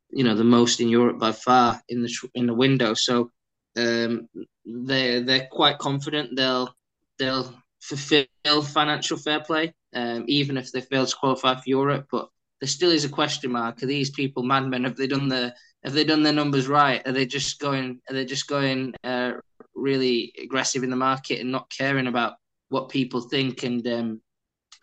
you 0.10 0.24
know 0.24 0.36
the 0.36 0.44
most 0.44 0.80
in 0.80 0.90
Europe 0.90 1.20
by 1.20 1.32
far 1.32 1.82
in 1.88 2.02
the 2.02 2.14
in 2.34 2.48
the 2.48 2.54
window. 2.54 2.94
So 2.94 3.32
um, 3.78 4.28
they 4.66 5.22
they're 5.22 5.48
quite 5.52 5.78
confident 5.78 6.36
they'll 6.36 6.74
they'll 7.20 7.54
fulfill 7.82 8.26
financial 8.64 9.18
fair 9.18 9.40
play, 9.40 9.74
um, 9.94 10.26
even 10.28 10.58
if 10.58 10.72
they 10.72 10.82
fail 10.82 11.06
to 11.06 11.16
qualify 11.16 11.56
for 11.56 11.64
Europe. 11.66 12.08
But 12.12 12.30
there 12.60 12.68
still 12.68 12.92
is 12.92 13.06
a 13.06 13.10
question 13.10 13.52
mark: 13.52 13.82
Are 13.84 13.88
these 13.88 14.10
people 14.10 14.44
madmen? 14.44 14.84
Have 14.84 14.98
they 14.98 15.08
done 15.08 15.30
the 15.30 15.54
have 15.84 15.94
they 15.94 16.04
done 16.04 16.24
their 16.24 16.34
numbers 16.34 16.68
right? 16.68 17.06
Are 17.08 17.12
they 17.12 17.26
just 17.26 17.60
going? 17.60 18.02
Are 18.10 18.14
they 18.14 18.26
just 18.26 18.48
going 18.48 18.94
uh, 19.04 19.34
really 19.76 20.34
aggressive 20.42 20.84
in 20.84 20.90
the 20.90 20.96
market 20.96 21.40
and 21.40 21.52
not 21.52 21.70
caring 21.70 22.08
about 22.08 22.34
what 22.70 22.90
people 22.90 23.22
think? 23.22 23.64
And 23.64 23.88
um, 23.88 24.22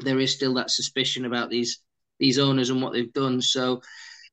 there 0.01 0.21
is 0.21 0.33
still 0.33 0.55
that 0.55 0.71
suspicion 0.71 1.25
about 1.25 1.51
these 1.51 1.81
these 2.19 2.39
owners 2.39 2.71
and 2.71 2.81
what 2.81 2.93
they've 2.93 3.13
done. 3.13 3.41
So, 3.41 3.83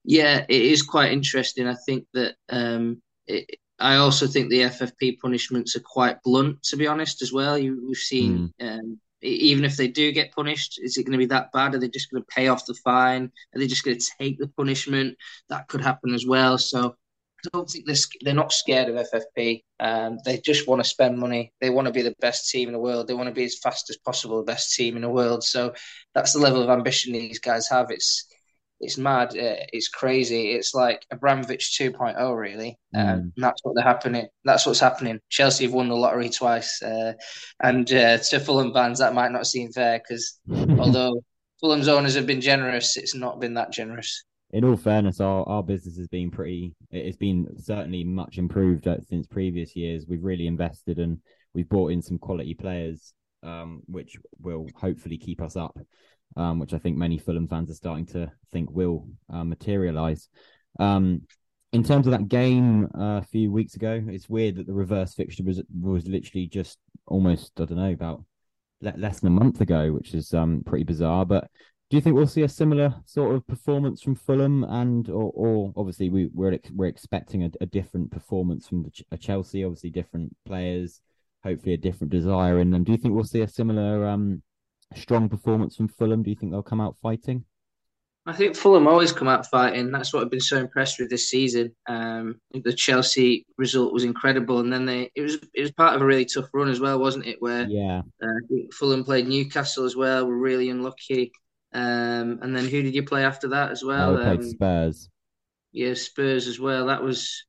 yeah, 0.03 0.46
it 0.48 0.62
is 0.62 0.84
quite 0.84 1.12
interesting. 1.12 1.68
I 1.68 1.75
think 1.86 2.06
that 2.13 2.36
um, 2.50 3.01
it, 3.27 3.60
I 3.81 3.97
also 3.97 4.27
think 4.27 4.50
the 4.50 4.61
FFP 4.61 5.19
punishments 5.19 5.75
are 5.75 5.81
quite 5.81 6.21
blunt, 6.23 6.63
to 6.63 6.77
be 6.77 6.88
honest, 6.88 7.21
as 7.21 7.33
well. 7.33 7.57
You, 7.57 7.83
we've 7.88 7.97
seen 7.97 8.53
mm. 8.61 8.77
um, 8.77 9.00
even 9.21 9.65
if 9.65 9.77
they 9.77 9.88
do 9.88 10.11
get 10.11 10.33
punished, 10.33 10.79
is 10.81 10.97
it 10.97 11.03
going 11.03 11.13
to 11.13 11.17
be 11.17 11.27
that 11.27 11.51
bad? 11.51 11.75
Are 11.75 11.77
they 11.79 11.89
just 11.89 12.11
going 12.11 12.23
to 12.23 12.27
pay 12.27 12.47
off 12.47 12.65
the 12.65 12.73
fine? 12.73 13.31
Are 13.53 13.59
they 13.59 13.67
just 13.67 13.83
going 13.83 13.97
to 13.97 14.11
take 14.19 14.39
the 14.39 14.47
punishment? 14.47 15.17
That 15.50 15.67
could 15.67 15.81
happen 15.81 16.13
as 16.13 16.25
well. 16.25 16.57
So 16.57 16.95
I 17.45 17.50
don't 17.53 17.69
think 17.69 17.85
they're, 17.85 17.95
they're 18.21 18.33
not 18.33 18.51
scared 18.51 18.89
of 18.89 19.07
FFP. 19.07 19.63
Um, 19.79 20.17
they 20.25 20.39
just 20.39 20.67
want 20.67 20.83
to 20.83 20.89
spend 20.89 21.17
money. 21.17 21.53
They 21.61 21.69
want 21.69 21.88
to 21.88 21.93
be 21.93 22.01
the 22.01 22.15
best 22.19 22.50
team 22.50 22.67
in 22.67 22.73
the 22.73 22.79
world. 22.79 23.07
They 23.07 23.13
want 23.13 23.29
to 23.29 23.35
be 23.35 23.45
as 23.45 23.59
fast 23.59 23.89
as 23.89 23.97
possible 23.97 24.38
the 24.38 24.51
best 24.51 24.75
team 24.75 24.95
in 24.95 25.03
the 25.03 25.09
world. 25.09 25.43
So 25.43 25.73
that's 26.15 26.33
the 26.33 26.39
level 26.39 26.63
of 26.63 26.69
ambition 26.69 27.13
these 27.13 27.39
guys 27.39 27.67
have. 27.69 27.91
It's 27.91 28.27
it's 28.81 28.97
mad. 28.97 29.29
Uh, 29.29 29.63
it's 29.71 29.88
crazy. 29.88 30.51
It's 30.51 30.73
like 30.73 31.05
Abramovich 31.11 31.77
2.0, 31.79 32.38
really. 32.38 32.77
Um, 32.95 33.05
mm. 33.05 33.13
Um, 33.13 33.33
that's 33.38 33.61
what 33.63 33.75
they're 33.75 33.83
happening. 33.83 34.27
That's 34.43 34.65
what's 34.65 34.79
happening. 34.79 35.19
Chelsea 35.29 35.65
have 35.65 35.73
won 35.73 35.88
the 35.88 35.95
lottery 35.95 36.29
twice, 36.29 36.81
uh, 36.81 37.13
and 37.61 37.91
uh, 37.93 38.17
to 38.17 38.39
Fulham 38.39 38.73
fans, 38.73 39.00
that 39.00 39.13
might 39.13 39.31
not 39.31 39.47
seem 39.47 39.71
fair 39.71 40.00
because 40.00 40.39
although 40.79 41.23
Fulham's 41.61 41.88
owners 41.88 42.15
have 42.15 42.25
been 42.25 42.41
generous, 42.41 42.97
it's 42.97 43.15
not 43.15 43.39
been 43.39 43.53
that 43.53 43.71
generous. 43.71 44.23
in 44.51 44.65
all 44.65 44.75
fairness, 44.75 45.21
our, 45.21 45.47
our 45.47 45.63
business 45.63 45.97
has 45.97 46.07
been 46.07 46.31
pretty. 46.31 46.73
It's 46.89 47.17
been 47.17 47.47
certainly 47.57 48.03
much 48.03 48.38
improved 48.38 48.88
uh, 48.88 48.97
since 49.07 49.27
previous 49.27 49.75
years. 49.75 50.05
We've 50.07 50.23
really 50.23 50.47
invested 50.47 50.97
and 50.97 51.19
we've 51.53 51.69
brought 51.69 51.91
in 51.91 52.01
some 52.01 52.17
quality 52.17 52.55
players, 52.55 53.13
um, 53.43 53.81
which 53.88 54.17
will 54.39 54.67
hopefully 54.75 55.17
keep 55.17 55.41
us 55.41 55.55
up. 55.55 55.77
Um, 56.38 56.60
which 56.60 56.74
I 56.74 56.77
think 56.77 56.95
many 56.95 57.17
Fulham 57.17 57.50
fans 57.50 57.69
are 57.69 57.75
starting 57.75 58.05
to 58.07 58.31
think 58.53 58.71
will 58.71 59.05
uh, 59.29 59.43
materialise. 59.43 60.29
Um, 60.79 61.24
in 61.74 61.83
terms 61.83 62.07
of 62.07 62.12
that 62.12 62.29
game 62.29 62.86
uh, 62.98 63.17
a 63.17 63.27
few 63.29 63.51
weeks 63.51 63.75
ago, 63.75 64.01
it's 64.07 64.29
weird 64.29 64.55
that 64.55 64.65
the 64.65 64.74
reverse 64.74 65.13
fixture 65.13 65.43
was 65.43 65.62
was 65.77 66.07
literally 66.07 66.48
just 66.48 66.79
almost 67.05 67.60
I 67.60 67.65
don't 67.65 67.77
know 67.77 67.91
about 67.91 68.24
less 68.81 69.19
than 69.19 69.27
a 69.27 69.39
month 69.39 69.62
ago, 69.62 69.91
which 69.91 70.13
is 70.13 70.33
um, 70.33 70.63
pretty 70.65 70.83
bizarre. 70.83 71.25
But 71.25 71.50
do 71.89 71.98
you 71.98 72.01
think 72.01 72.15
we'll 72.15 72.27
see 72.27 72.43
a 72.43 72.50
similar 72.50 72.95
sort 73.05 73.36
of 73.36 73.45
performance 73.48 74.01
from 74.01 74.15
Fulham, 74.15 74.63
and 74.63 75.10
or, 75.10 75.31
or 75.33 75.74
obviously 75.75 76.10
we 76.10 76.29
we're 76.33 76.57
we're 76.74 76.86
expecting 76.88 77.43
a, 77.43 77.51
a 77.62 77.65
different 77.65 78.12
performance 78.12 78.67
from 78.67 78.83
the, 78.83 79.17
Chelsea, 79.17 79.63
obviously 79.63 79.89
different 79.89 80.36
players, 80.45 81.01
hopefully 81.43 81.74
a 81.74 81.77
different 81.77 82.12
desire 82.12 82.60
in 82.60 82.71
them. 82.71 82.83
Do 82.83 82.91
you 82.91 82.98
think 82.98 83.13
we'll 83.13 83.24
see 83.24 83.41
a 83.41 83.48
similar 83.48 84.07
um, 84.07 84.41
strong 84.95 85.29
performance 85.29 85.75
from 85.75 85.88
Fulham? 85.88 86.24
Do 86.24 86.29
you 86.29 86.36
think 86.36 86.51
they'll 86.51 86.63
come 86.63 86.81
out 86.81 86.98
fighting? 87.01 87.45
I 88.25 88.33
think 88.33 88.55
Fulham 88.55 88.88
always 88.88 89.12
come 89.12 89.27
out 89.27 89.48
fighting. 89.48 89.89
That's 89.91 90.13
what 90.13 90.21
I've 90.21 90.29
been 90.29 90.39
so 90.39 90.57
impressed 90.57 91.00
with 91.00 91.10
this 91.10 91.29
season. 91.29 91.75
Um, 91.88 92.39
the 92.53 92.71
Chelsea 92.71 93.48
result 93.57 93.93
was 93.93 94.03
incredible, 94.03 94.60
and 94.60 94.71
then 94.71 94.86
they 94.86 95.10
it 95.15 95.21
was 95.21 95.39
it 95.55 95.62
was 95.62 95.71
part 95.71 95.95
of 95.95 96.03
a 96.03 96.05
really 96.05 96.25
tough 96.25 96.50
run 96.53 96.69
as 96.69 96.79
well, 96.79 97.00
wasn't 97.00 97.25
it? 97.25 97.41
Where 97.41 97.67
yeah, 97.67 98.03
uh, 98.21 98.57
Fulham 98.74 99.03
played 99.03 99.27
Newcastle 99.27 99.86
as 99.86 99.95
well. 99.95 100.27
Were 100.27 100.38
really 100.38 100.69
unlucky. 100.69 101.31
Um, 101.74 102.39
and 102.41 102.55
then 102.55 102.65
who 102.65 102.81
did 102.81 102.93
you 102.93 103.03
play 103.03 103.24
after 103.24 103.48
that 103.50 103.71
as 103.71 103.83
well? 103.83 104.17
I 104.17 104.24
played 104.24 104.39
um, 104.39 104.50
Spurs. 104.50 105.10
Yeah, 105.71 105.93
Spurs 105.93 106.48
as 106.48 106.60
well. 106.60 106.88
That 106.88 107.01
was, 107.01 107.45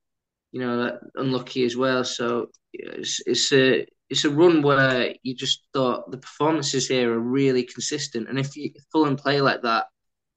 you 0.53 0.61
know, 0.61 0.99
unlucky 1.17 1.65
as 1.65 1.77
well. 1.77 2.05
So 2.05 2.49
it's, 2.73 3.21
it's 3.27 3.53
a 3.53 3.87
it's 4.09 4.25
a 4.25 4.31
run 4.31 4.61
where 4.63 5.15
you 5.23 5.35
just 5.35 5.65
thought 5.73 6.11
the 6.11 6.19
performances 6.19 6.87
here 6.87 7.13
are 7.13 7.19
really 7.19 7.65
consistent, 7.65 8.29
and 8.29 8.39
if 8.39 8.57
you 8.57 8.73
Fulham 8.93 9.17
play 9.17 9.41
like 9.41 9.63
that 9.63 9.87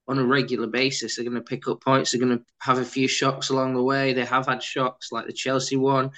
on 0.08 0.18
a 0.18 0.24
regular 0.24 0.68
basis, 0.68 1.16
they're 1.16 1.26
going 1.26 1.36
to 1.36 1.42
pick 1.42 1.68
up 1.68 1.82
points. 1.84 2.12
They're 2.12 2.22
going 2.22 2.38
to 2.38 2.46
have 2.62 2.78
a 2.78 2.86
few 2.86 3.08
shocks 3.08 3.50
along 3.50 3.74
the 3.74 3.84
way. 3.84 4.14
They 4.14 4.26
have 4.26 4.48
had 4.48 4.64
shocks 4.64 5.12
like 5.12 5.26
the 5.26 5.34
Chelsea 5.34 5.76
one. 5.76 6.12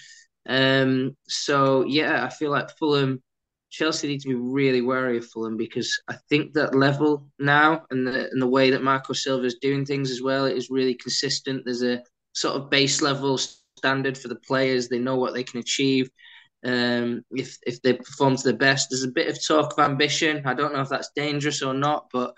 Um, 0.48 1.16
so 1.27 1.84
yeah, 1.86 2.24
I 2.24 2.30
feel 2.30 2.51
like 2.51 2.77
Fulham 2.77 3.22
Chelsea 3.70 4.08
need 4.08 4.22
to 4.22 4.30
be 4.30 4.36
really 4.36 4.82
wary 4.82 5.18
of 5.18 5.25
Fulham 5.25 5.58
because 5.58 6.00
I 6.08 6.16
think 6.30 6.54
that 6.54 6.75
level 6.75 7.27
now 7.39 7.86
and 7.92 8.08
the 8.08 8.30
and 8.32 8.42
the 8.42 8.48
way 8.48 8.72
that 8.72 8.84
Marco 8.84 9.13
Silva 9.13 9.46
is 9.46 9.56
doing 9.56 9.86
things 9.86 10.10
as 10.10 10.22
well 10.22 10.46
is 10.46 10.70
really 10.70 10.96
consistent. 10.96 11.63
There's 11.66 11.84
a 11.84 12.04
sort 12.34 12.56
of 12.56 12.70
base 12.70 13.01
level 13.01 13.39
standard 13.77 14.17
for 14.17 14.27
the 14.27 14.36
players. 14.36 14.88
They 14.88 15.00
know 15.00 15.15
what 15.15 15.34
they 15.34 15.43
can 15.43 15.60
achieve. 15.60 16.10
Um, 16.65 17.24
if 17.31 17.57
if 17.65 17.81
they 17.81 17.93
perform 17.93 18.36
to 18.36 18.43
their 18.43 18.57
best, 18.57 18.89
there's 18.89 19.03
a 19.03 19.12
bit 19.12 19.29
of 19.29 19.46
talk 19.46 19.74
of 19.77 19.79
ambition. 19.79 20.41
I 20.46 20.53
don't 20.53 20.74
know 20.74 20.81
if 20.81 20.89
that's 20.89 21.12
dangerous 21.15 21.62
or 21.62 21.74
not, 21.74 22.07
but 22.12 22.36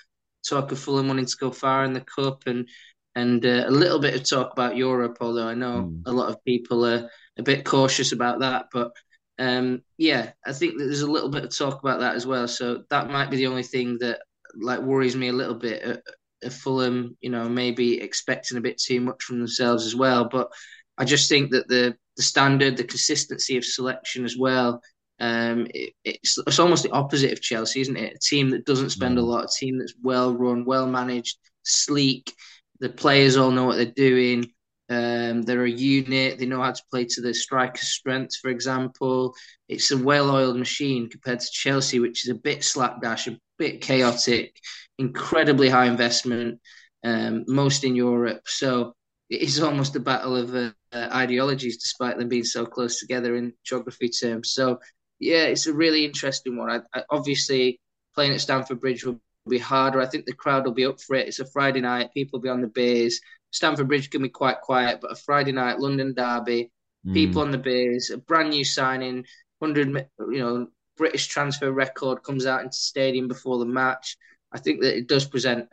talk 0.48 0.72
of 0.72 0.80
Fulham 0.80 1.08
wanting 1.08 1.26
to 1.26 1.38
go 1.40 1.52
far 1.52 1.84
in 1.84 1.94
the 1.94 2.02
cup 2.02 2.44
and 2.46 2.68
and 3.16 3.46
uh, 3.46 3.66
a 3.68 3.72
little 3.72 4.00
bit 4.00 4.16
of 4.16 4.24
talk 4.24 4.52
about 4.52 4.78
Europe. 4.78 5.18
Although 5.22 5.48
I 5.48 5.56
know 5.56 5.90
mm. 5.92 6.02
a 6.06 6.12
lot 6.12 6.30
of 6.30 6.44
people 6.44 6.86
are 6.86 7.10
a 7.38 7.44
bit 7.44 7.66
cautious 7.66 8.12
about 8.12 8.40
that, 8.40 8.68
but 8.72 8.92
um, 9.40 9.82
yeah, 9.98 10.32
I 10.46 10.52
think 10.52 10.78
that 10.78 10.86
there's 10.86 11.02
a 11.02 11.12
little 11.12 11.30
bit 11.30 11.46
of 11.46 11.58
talk 11.58 11.82
about 11.82 12.02
that 12.02 12.16
as 12.16 12.28
well. 12.28 12.48
So 12.48 12.84
that 12.90 13.10
might 13.10 13.32
be 13.32 13.38
the 13.38 13.48
only 13.48 13.64
thing 13.64 13.98
that 14.00 14.20
like 14.56 14.82
worries 14.82 15.16
me 15.16 15.30
a 15.30 15.34
little 15.34 15.56
bit. 15.56 15.84
Uh, 15.86 15.98
uh, 16.46 16.50
Fulham, 16.50 17.18
you 17.22 17.30
know, 17.30 17.48
maybe 17.48 18.02
expecting 18.02 18.58
a 18.58 18.62
bit 18.62 18.78
too 18.78 19.02
much 19.02 19.24
from 19.24 19.40
themselves 19.40 19.86
as 19.86 19.96
well. 19.96 20.28
But 20.30 20.52
I 21.00 21.06
just 21.06 21.30
think 21.30 21.52
that 21.52 21.68
the 21.68 21.96
the 22.18 22.24
standard, 22.24 22.76
the 22.76 22.84
consistency 22.84 23.58
of 23.58 23.64
selection 23.66 24.26
as 24.26 24.38
well. 24.38 24.82
Um, 25.22 25.68
it, 25.74 25.94
it's 26.04 26.38
it's 26.38 26.60
almost 26.60 26.84
the 26.84 26.92
opposite 26.92 27.32
of 27.32 27.42
Chelsea, 27.42 27.82
isn't 27.82 27.98
it? 27.98 28.16
A 28.16 28.20
team 28.20 28.50
that 28.52 28.66
doesn't 28.66 28.92
spend 28.92 29.18
a 29.18 29.22
lot, 29.22 29.46
a 29.46 29.48
team 29.48 29.80
that's 29.80 29.96
well 30.04 30.36
run, 30.36 30.66
well 30.66 30.86
managed, 30.86 31.38
sleek. 31.64 32.34
The 32.82 32.90
players 32.90 33.38
all 33.38 33.52
know 33.52 33.66
what 33.66 33.78
they're 33.78 33.86
doing. 33.86 34.52
Um, 34.90 35.44
they're 35.44 35.66
a 35.66 35.70
unit. 35.70 36.40
They 36.40 36.46
know 36.46 36.62
how 36.64 36.72
to 36.72 36.84
play 36.90 37.06
to 37.06 37.22
the 37.22 37.34
striker's 37.34 37.90
strengths, 37.90 38.38
for 38.38 38.50
example. 38.50 39.36
It's 39.68 39.92
a 39.92 39.98
well-oiled 39.98 40.58
machine 40.58 41.10
compared 41.10 41.42
to 41.42 41.52
Chelsea, 41.52 42.00
which 42.00 42.26
is 42.26 42.32
a 42.32 42.36
bit 42.36 42.64
slapdash, 42.64 43.28
a 43.28 43.38
bit 43.60 43.82
chaotic, 43.82 44.56
incredibly 44.98 45.70
high 45.70 45.86
investment, 45.86 46.60
um, 47.04 47.44
most 47.48 47.84
in 47.84 47.96
Europe. 47.96 48.42
So 48.46 48.96
it 49.30 49.42
is 49.42 49.60
almost 49.62 49.96
a 49.96 50.00
battle 50.00 50.36
of 50.36 50.56
uh, 50.56 50.72
ideologies, 50.94 51.78
despite 51.78 52.18
them 52.18 52.30
being 52.30 52.44
so 52.44 52.66
close 52.66 53.00
together 53.00 53.36
in 53.36 53.54
geography 53.64 54.10
terms. 54.10 54.52
So 54.52 54.80
yeah, 55.20 55.44
it's 55.44 55.68
a 55.68 55.74
really 55.74 56.06
interesting 56.06 56.58
one. 56.58 56.70
I, 56.70 56.80
I, 56.98 57.04
obviously, 57.10 57.80
playing 58.16 58.34
at 58.34 58.42
Stamford 58.42 58.80
Bridge 58.80 59.06
will 59.06 59.22
be 59.48 59.60
harder. 59.60 60.02
I 60.02 60.08
think 60.08 60.26
the 60.26 60.34
crowd 60.34 60.66
will 60.66 60.74
be 60.74 60.86
up 60.86 61.00
for 61.00 61.16
it. 61.16 61.28
It's 61.28 61.40
a 61.40 61.46
Friday 61.46 61.82
night. 61.82 62.14
People 62.14 62.40
will 62.40 62.44
be 62.44 62.50
on 62.50 62.62
the 62.62 62.68
beers. 62.68 63.20
Stamford 63.52 63.88
Bridge 63.88 64.10
can 64.10 64.22
be 64.22 64.30
quite 64.30 64.62
quiet, 64.62 65.00
but 65.02 65.12
a 65.12 65.16
Friday 65.16 65.52
night 65.52 65.80
London 65.80 66.14
derby, 66.14 66.72
mm. 67.06 67.14
people 67.14 67.42
on 67.42 67.52
the 67.52 67.58
beers, 67.58 68.10
a 68.10 68.18
brand 68.18 68.50
new 68.50 68.64
signing, 68.64 69.26
hundred 69.62 70.08
you 70.20 70.40
know 70.40 70.68
British 70.98 71.28
transfer 71.28 71.72
record 71.72 72.24
comes 72.24 72.46
out 72.46 72.62
into 72.62 72.78
stadium 72.78 73.28
before 73.28 73.58
the 73.60 73.66
match. 73.66 74.18
I 74.52 74.60
think 74.60 74.82
that 74.82 74.98
it 74.98 75.08
does 75.08 75.26
present 75.26 75.68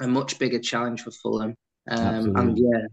a 0.00 0.06
much 0.06 0.38
bigger 0.38 0.58
challenge 0.58 1.02
for 1.02 1.10
Fulham. 1.10 1.54
Um, 1.88 2.36
and 2.36 2.58
yeah, 2.58 2.86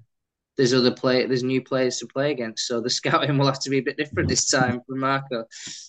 there's 0.57 0.73
other 0.73 0.91
play, 0.91 1.25
there's 1.25 1.43
new 1.43 1.61
players 1.61 1.97
to 1.99 2.07
play 2.07 2.31
against, 2.31 2.67
so 2.67 2.81
the 2.81 2.89
scouting 2.99 3.37
will 3.37 3.47
have 3.47 3.59
to 3.61 3.69
be 3.69 3.79
a 3.79 3.83
bit 3.83 3.97
different 3.97 4.29
this 4.29 4.49
time 4.49 4.81
for 4.87 4.95
Marco. 4.95 5.45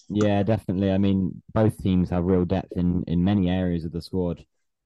Yeah, 0.09 0.43
definitely. 0.43 0.91
I 0.91 0.99
mean, 0.99 1.43
both 1.53 1.77
teams 1.83 2.11
have 2.11 2.25
real 2.25 2.45
depth 2.45 2.73
in 2.77 3.05
in 3.07 3.25
many 3.25 3.49
areas 3.51 3.85
of 3.85 3.93
the 3.93 4.03
squad. 4.03 4.45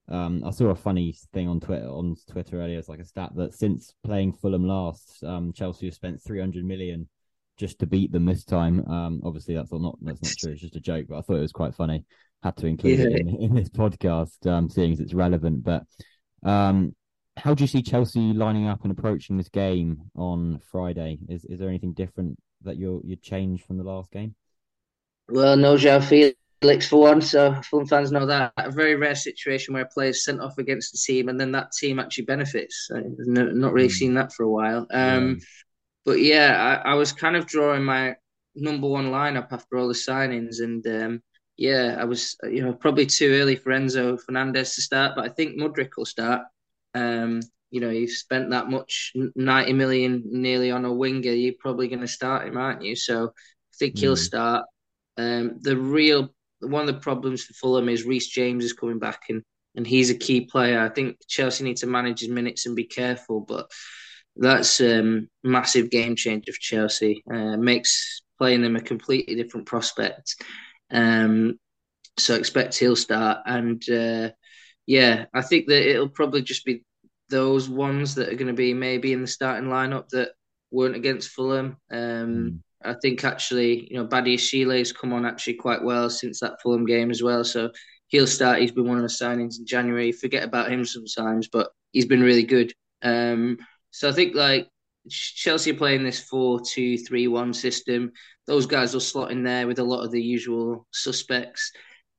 Um, 0.09 0.41
I 0.45 0.51
saw 0.51 0.67
a 0.67 0.75
funny 0.75 1.15
thing 1.33 1.47
on 1.47 1.59
Twitter 1.59 1.87
on 1.87 2.15
Twitter 2.29 2.61
earlier. 2.61 2.79
It's 2.79 2.89
like 2.89 2.99
a 2.99 3.05
stat 3.05 3.31
that 3.35 3.53
since 3.53 3.93
playing 4.03 4.33
Fulham 4.33 4.65
last, 4.65 5.23
um, 5.23 5.51
Chelsea 5.53 5.87
have 5.87 5.95
spent 5.95 6.21
300 6.23 6.63
million 6.63 7.09
just 7.57 7.79
to 7.79 7.87
beat 7.87 8.11
them 8.11 8.25
this 8.25 8.45
time. 8.45 8.85
Um, 8.87 9.21
obviously 9.25 9.55
that's 9.55 9.71
not 9.71 9.97
that's 10.01 10.21
not 10.21 10.33
true. 10.37 10.51
It's 10.53 10.61
just 10.61 10.75
a 10.75 10.79
joke, 10.79 11.07
but 11.09 11.17
I 11.17 11.21
thought 11.21 11.37
it 11.37 11.41
was 11.41 11.51
quite 11.51 11.75
funny. 11.75 12.05
Had 12.43 12.55
to 12.57 12.67
include 12.67 12.99
yeah. 12.99 13.07
it 13.07 13.19
in, 13.19 13.35
in, 13.41 13.55
this 13.55 13.69
podcast, 13.69 14.45
um, 14.45 14.69
seeing 14.69 14.93
as 14.93 14.99
it's 14.99 15.13
relevant. 15.13 15.63
But 15.63 15.83
um, 16.43 16.95
how 17.37 17.53
do 17.53 17.63
you 17.63 17.67
see 17.67 17.81
Chelsea 17.81 18.33
lining 18.33 18.67
up 18.67 18.83
and 18.83 18.91
approaching 18.91 19.37
this 19.37 19.49
game 19.49 20.01
on 20.15 20.59
Friday? 20.71 21.19
Is 21.29 21.45
is 21.45 21.59
there 21.59 21.69
anything 21.69 21.93
different 21.93 22.37
that 22.63 22.77
you'll 22.77 23.01
you 23.03 23.15
change 23.15 23.63
from 23.63 23.77
the 23.77 23.83
last 23.83 24.11
game? 24.11 24.35
Well, 25.29 25.55
no, 25.55 25.75
João 25.75 26.03
Felix 26.61 26.87
for 26.87 27.01
one, 27.01 27.21
so 27.21 27.53
Fulham 27.69 27.87
fans 27.87 28.11
know 28.11 28.25
that. 28.25 28.53
A 28.57 28.71
very 28.71 28.95
rare 28.95 29.15
situation 29.15 29.73
where 29.73 29.83
a 29.83 29.87
player 29.87 30.09
is 30.09 30.23
sent 30.23 30.41
off 30.41 30.57
against 30.57 30.93
the 30.93 30.97
team 30.97 31.29
and 31.29 31.39
then 31.39 31.51
that 31.51 31.71
team 31.73 31.99
actually 31.99 32.25
benefits. 32.25 32.89
I've 32.95 33.03
not 33.17 33.73
really 33.73 33.87
hmm. 33.87 33.93
seen 33.93 34.13
that 34.15 34.33
for 34.33 34.43
a 34.43 34.49
while. 34.49 34.87
Um, 34.91 35.29
yeah. 35.29 35.35
But 36.05 36.21
yeah, 36.21 36.81
I, 36.85 36.91
I, 36.91 36.93
was 36.93 37.11
kind 37.11 37.35
of 37.35 37.45
drawing 37.45 37.83
my 37.83 38.15
number 38.55 38.87
one 38.87 39.11
lineup 39.11 39.51
after 39.51 39.77
all 39.77 39.89
the 39.89 39.93
signings, 39.93 40.61
and 40.61 40.87
um, 40.87 41.21
yeah, 41.57 41.97
I 41.99 42.05
was 42.05 42.37
you 42.43 42.63
know 42.63 42.71
probably 42.71 43.05
too 43.05 43.33
early 43.33 43.57
for 43.57 43.71
Enzo 43.71 44.17
Fernandez 44.17 44.75
to 44.75 44.81
start, 44.81 45.17
but 45.17 45.25
I 45.25 45.29
think 45.29 45.59
Mudryk 45.59 45.89
will 45.97 46.05
start. 46.05 46.43
Um, 46.97 47.41
you 47.69 47.81
know, 47.81 47.89
you've 47.89 48.11
spent 48.11 48.51
that 48.51 48.69
much, 48.69 49.13
ninety 49.35 49.73
million 49.73 50.23
nearly 50.25 50.71
on 50.71 50.85
a 50.85 50.93
winger. 50.93 51.31
You're 51.31 51.53
probably 51.59 51.87
going 51.87 52.01
to 52.01 52.07
start 52.07 52.47
him, 52.47 52.57
aren't 52.57 52.83
you? 52.83 52.95
So 52.95 53.25
I 53.27 53.75
think 53.77 53.95
mm. 53.95 53.99
he'll 53.99 54.11
hmm. 54.13 54.21
start. 54.21 54.65
Um, 55.17 55.57
the 55.61 55.75
real 55.77 56.29
one 56.59 56.87
of 56.87 56.95
the 56.95 57.01
problems 57.01 57.43
for 57.43 57.53
Fulham 57.53 57.89
is 57.89 58.05
Reece 58.05 58.27
James 58.29 58.63
is 58.63 58.73
coming 58.73 58.99
back 58.99 59.23
and 59.29 59.43
and 59.75 59.85
he's 59.85 60.09
a 60.09 60.17
key 60.17 60.41
player. 60.41 60.79
I 60.81 60.89
think 60.89 61.17
Chelsea 61.27 61.63
need 61.63 61.77
to 61.77 61.87
manage 61.87 62.21
his 62.21 62.29
minutes 62.29 62.65
and 62.65 62.75
be 62.75 62.85
careful, 62.85 63.41
but 63.41 63.69
that's 64.35 64.81
a 64.81 64.99
um, 64.99 65.29
massive 65.43 65.91
game 65.91 66.15
changer 66.15 66.51
for 66.51 66.59
Chelsea. 66.59 67.23
Uh, 67.31 67.57
makes 67.57 68.21
playing 68.39 68.63
them 68.63 68.75
a 68.75 68.81
completely 68.81 69.35
different 69.35 69.67
prospect. 69.67 70.35
Um, 70.91 71.59
so 72.17 72.33
expect 72.33 72.77
he'll 72.77 72.95
start, 72.95 73.39
and 73.45 73.87
uh, 73.87 74.31
yeah, 74.87 75.25
I 75.31 75.43
think 75.43 75.67
that 75.67 75.87
it'll 75.87 76.09
probably 76.09 76.41
just 76.41 76.65
be 76.65 76.83
those 77.29 77.69
ones 77.69 78.15
that 78.15 78.29
are 78.29 78.35
going 78.35 78.47
to 78.47 78.53
be 78.53 78.73
maybe 78.73 79.13
in 79.13 79.21
the 79.21 79.27
starting 79.27 79.69
lineup 79.69 80.09
that 80.09 80.31
weren't 80.71 80.95
against 80.95 81.29
Fulham. 81.29 81.77
Um, 81.91 81.99
mm. 81.99 82.59
I 82.83 82.95
think 83.01 83.23
actually, 83.23 83.87
you 83.91 83.97
know, 83.97 84.07
Badiashile 84.07 84.77
has 84.77 84.91
come 84.91 85.13
on 85.13 85.25
actually 85.25 85.55
quite 85.55 85.83
well 85.83 86.09
since 86.09 86.39
that 86.39 86.61
Fulham 86.61 86.85
game 86.85 87.11
as 87.11 87.23
well. 87.23 87.43
So 87.43 87.71
he'll 88.07 88.27
start. 88.27 88.59
He's 88.59 88.71
been 88.71 88.87
one 88.87 88.97
of 88.97 89.03
the 89.03 89.09
signings 89.09 89.59
in 89.59 89.65
January. 89.65 90.11
Forget 90.11 90.43
about 90.43 90.71
him 90.71 90.85
sometimes, 90.85 91.47
but 91.47 91.69
he's 91.91 92.05
been 92.05 92.21
really 92.21 92.43
good. 92.43 92.73
Um, 93.01 93.57
so 93.91 94.09
I 94.09 94.11
think 94.11 94.35
like 94.35 94.67
Chelsea 95.09 95.71
are 95.71 95.75
playing 95.75 96.03
this 96.03 96.19
4 96.19 96.61
2 96.61 96.97
3 96.99 97.27
1 97.27 97.53
system. 97.53 98.11
Those 98.45 98.65
guys 98.65 98.93
will 98.93 99.01
slot 99.01 99.31
in 99.31 99.43
there 99.43 99.67
with 99.67 99.79
a 99.79 99.83
lot 99.83 100.03
of 100.03 100.11
the 100.11 100.21
usual 100.21 100.87
suspects, 100.91 101.71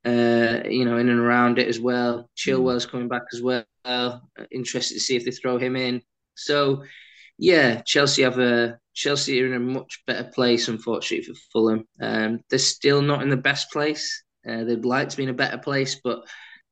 uh, 0.04 0.60
you 0.68 0.84
know, 0.84 0.98
in 0.98 1.08
and 1.08 1.20
around 1.20 1.58
it 1.58 1.68
as 1.68 1.80
well. 1.80 2.28
Chilwell's 2.36 2.86
coming 2.86 3.08
back 3.08 3.22
as 3.32 3.40
well. 3.40 3.64
Interested 4.50 4.94
to 4.94 5.00
see 5.00 5.16
if 5.16 5.24
they 5.24 5.30
throw 5.30 5.58
him 5.58 5.76
in. 5.76 6.02
So, 6.34 6.84
yeah, 7.38 7.82
Chelsea 7.82 8.22
have 8.22 8.38
a 8.38 8.78
Chelsea 8.94 9.40
are 9.42 9.46
in 9.46 9.54
a 9.54 9.60
much 9.60 10.02
better 10.06 10.24
place, 10.24 10.68
unfortunately 10.68 11.24
for 11.24 11.38
Fulham. 11.52 11.84
Um, 12.00 12.40
they're 12.50 12.58
still 12.58 13.00
not 13.00 13.22
in 13.22 13.30
the 13.30 13.36
best 13.36 13.70
place. 13.70 14.24
Uh, 14.48 14.64
they'd 14.64 14.84
like 14.84 15.08
to 15.10 15.16
be 15.16 15.22
in 15.22 15.28
a 15.28 15.34
better 15.34 15.58
place, 15.58 16.00
but 16.02 16.26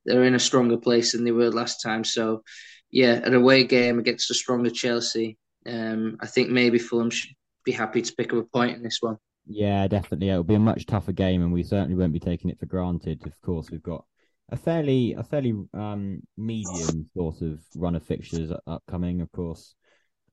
they're 0.05 0.25
in 0.25 0.35
a 0.35 0.39
stronger 0.39 0.77
place 0.77 1.11
than 1.11 1.23
they 1.23 1.31
were 1.31 1.51
last 1.51 1.81
time. 1.81 2.03
So, 2.03 2.43
yeah, 2.91 3.13
an 3.13 3.33
away 3.33 3.63
game 3.63 3.99
against 3.99 4.31
a 4.31 4.33
stronger 4.33 4.69
Chelsea. 4.69 5.37
Um, 5.65 6.17
I 6.21 6.27
think 6.27 6.49
maybe 6.49 6.79
Fulham 6.79 7.09
should 7.09 7.31
be 7.63 7.71
happy 7.71 8.01
to 8.01 8.15
pick 8.15 8.33
up 8.33 8.39
a 8.39 8.43
point 8.43 8.75
in 8.75 8.83
this 8.83 8.99
one. 9.01 9.17
Yeah, 9.45 9.87
definitely. 9.87 10.29
It'll 10.29 10.43
be 10.43 10.55
a 10.55 10.59
much 10.59 10.85
tougher 10.85 11.13
game, 11.13 11.41
and 11.41 11.53
we 11.53 11.63
certainly 11.63 11.95
won't 11.95 12.13
be 12.13 12.19
taking 12.19 12.49
it 12.49 12.59
for 12.59 12.65
granted. 12.65 13.25
Of 13.25 13.39
course, 13.41 13.71
we've 13.71 13.83
got 13.83 14.05
a 14.49 14.55
fairly 14.55 15.13
a 15.13 15.23
fairly 15.23 15.53
um, 15.73 16.21
medium 16.37 17.09
sort 17.13 17.41
of 17.41 17.59
run 17.75 17.95
of 17.95 18.03
fixtures 18.03 18.51
upcoming. 18.65 19.21
Of 19.21 19.31
course, 19.31 19.75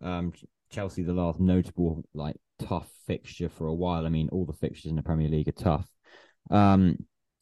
um, 0.01 0.33
Chelsea 0.71 1.03
the 1.03 1.13
last 1.13 1.41
notable 1.41 2.05
like 2.15 2.37
tough 2.59 2.91
fixture 3.07 3.49
for 3.49 3.67
a 3.67 3.75
while. 3.75 4.07
I 4.07 4.09
mean, 4.09 4.29
all 4.31 4.45
the 4.45 4.53
fixtures 4.53 4.91
in 4.91 4.97
the 4.97 5.03
Premier 5.03 5.29
League 5.29 5.49
are 5.49 5.53
tough. 5.53 5.89
Um, 6.51 6.97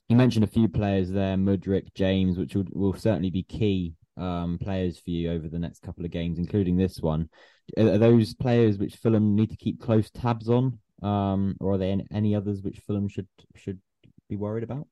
you 0.08 0.16
mentioned 0.16 0.44
a 0.44 0.48
few 0.48 0.68
players 0.68 1.10
there, 1.10 1.36
Mudryk, 1.36 1.94
James, 1.94 2.36
which 2.38 2.54
will, 2.54 2.66
will 2.72 2.94
certainly 2.94 3.30
be 3.30 3.42
key 3.42 3.94
um, 4.16 4.58
players 4.60 4.98
for 4.98 5.10
you 5.10 5.32
over 5.32 5.48
the 5.48 5.58
next 5.58 5.82
couple 5.82 6.04
of 6.04 6.10
games, 6.10 6.38
including 6.38 6.76
this 6.76 6.98
one. 7.00 7.28
Are, 7.78 7.98
those 7.98 8.34
players 8.34 8.78
which 8.78 8.96
Fulham 8.96 9.34
need 9.34 9.50
to 9.50 9.56
keep 9.56 9.80
close 9.80 10.10
tabs 10.10 10.48
on, 10.48 10.78
um, 11.02 11.56
or 11.60 11.74
are 11.74 11.78
there 11.78 11.92
any, 11.92 12.06
any 12.12 12.34
others 12.34 12.62
which 12.62 12.80
Fulham 12.86 13.08
should 13.08 13.28
should 13.56 13.80
be 14.28 14.36
worried 14.36 14.64
about? 14.64 14.86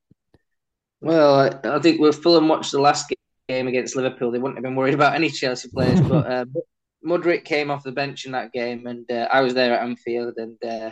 Well, 1.00 1.34
I, 1.34 1.76
I 1.76 1.78
think 1.80 2.00
with 2.00 2.22
Fulham 2.22 2.48
watched 2.48 2.72
the 2.72 2.80
last 2.80 3.12
game 3.48 3.68
against 3.68 3.96
Liverpool, 3.96 4.30
they 4.30 4.38
wouldn't 4.38 4.58
have 4.58 4.64
been 4.64 4.76
worried 4.76 4.94
about 4.94 5.14
any 5.14 5.30
Chelsea 5.30 5.68
players. 5.68 6.00
but 6.00 6.26
uh, 6.26 6.44
Mudryk 7.04 7.44
came 7.44 7.70
off 7.70 7.82
the 7.82 7.92
bench 7.92 8.26
in 8.26 8.32
that 8.32 8.52
game, 8.52 8.86
and 8.86 9.10
uh, 9.10 9.26
I 9.32 9.40
was 9.40 9.54
there 9.54 9.74
at 9.74 9.82
Anfield, 9.82 10.34
and 10.36 10.62
uh, 10.62 10.90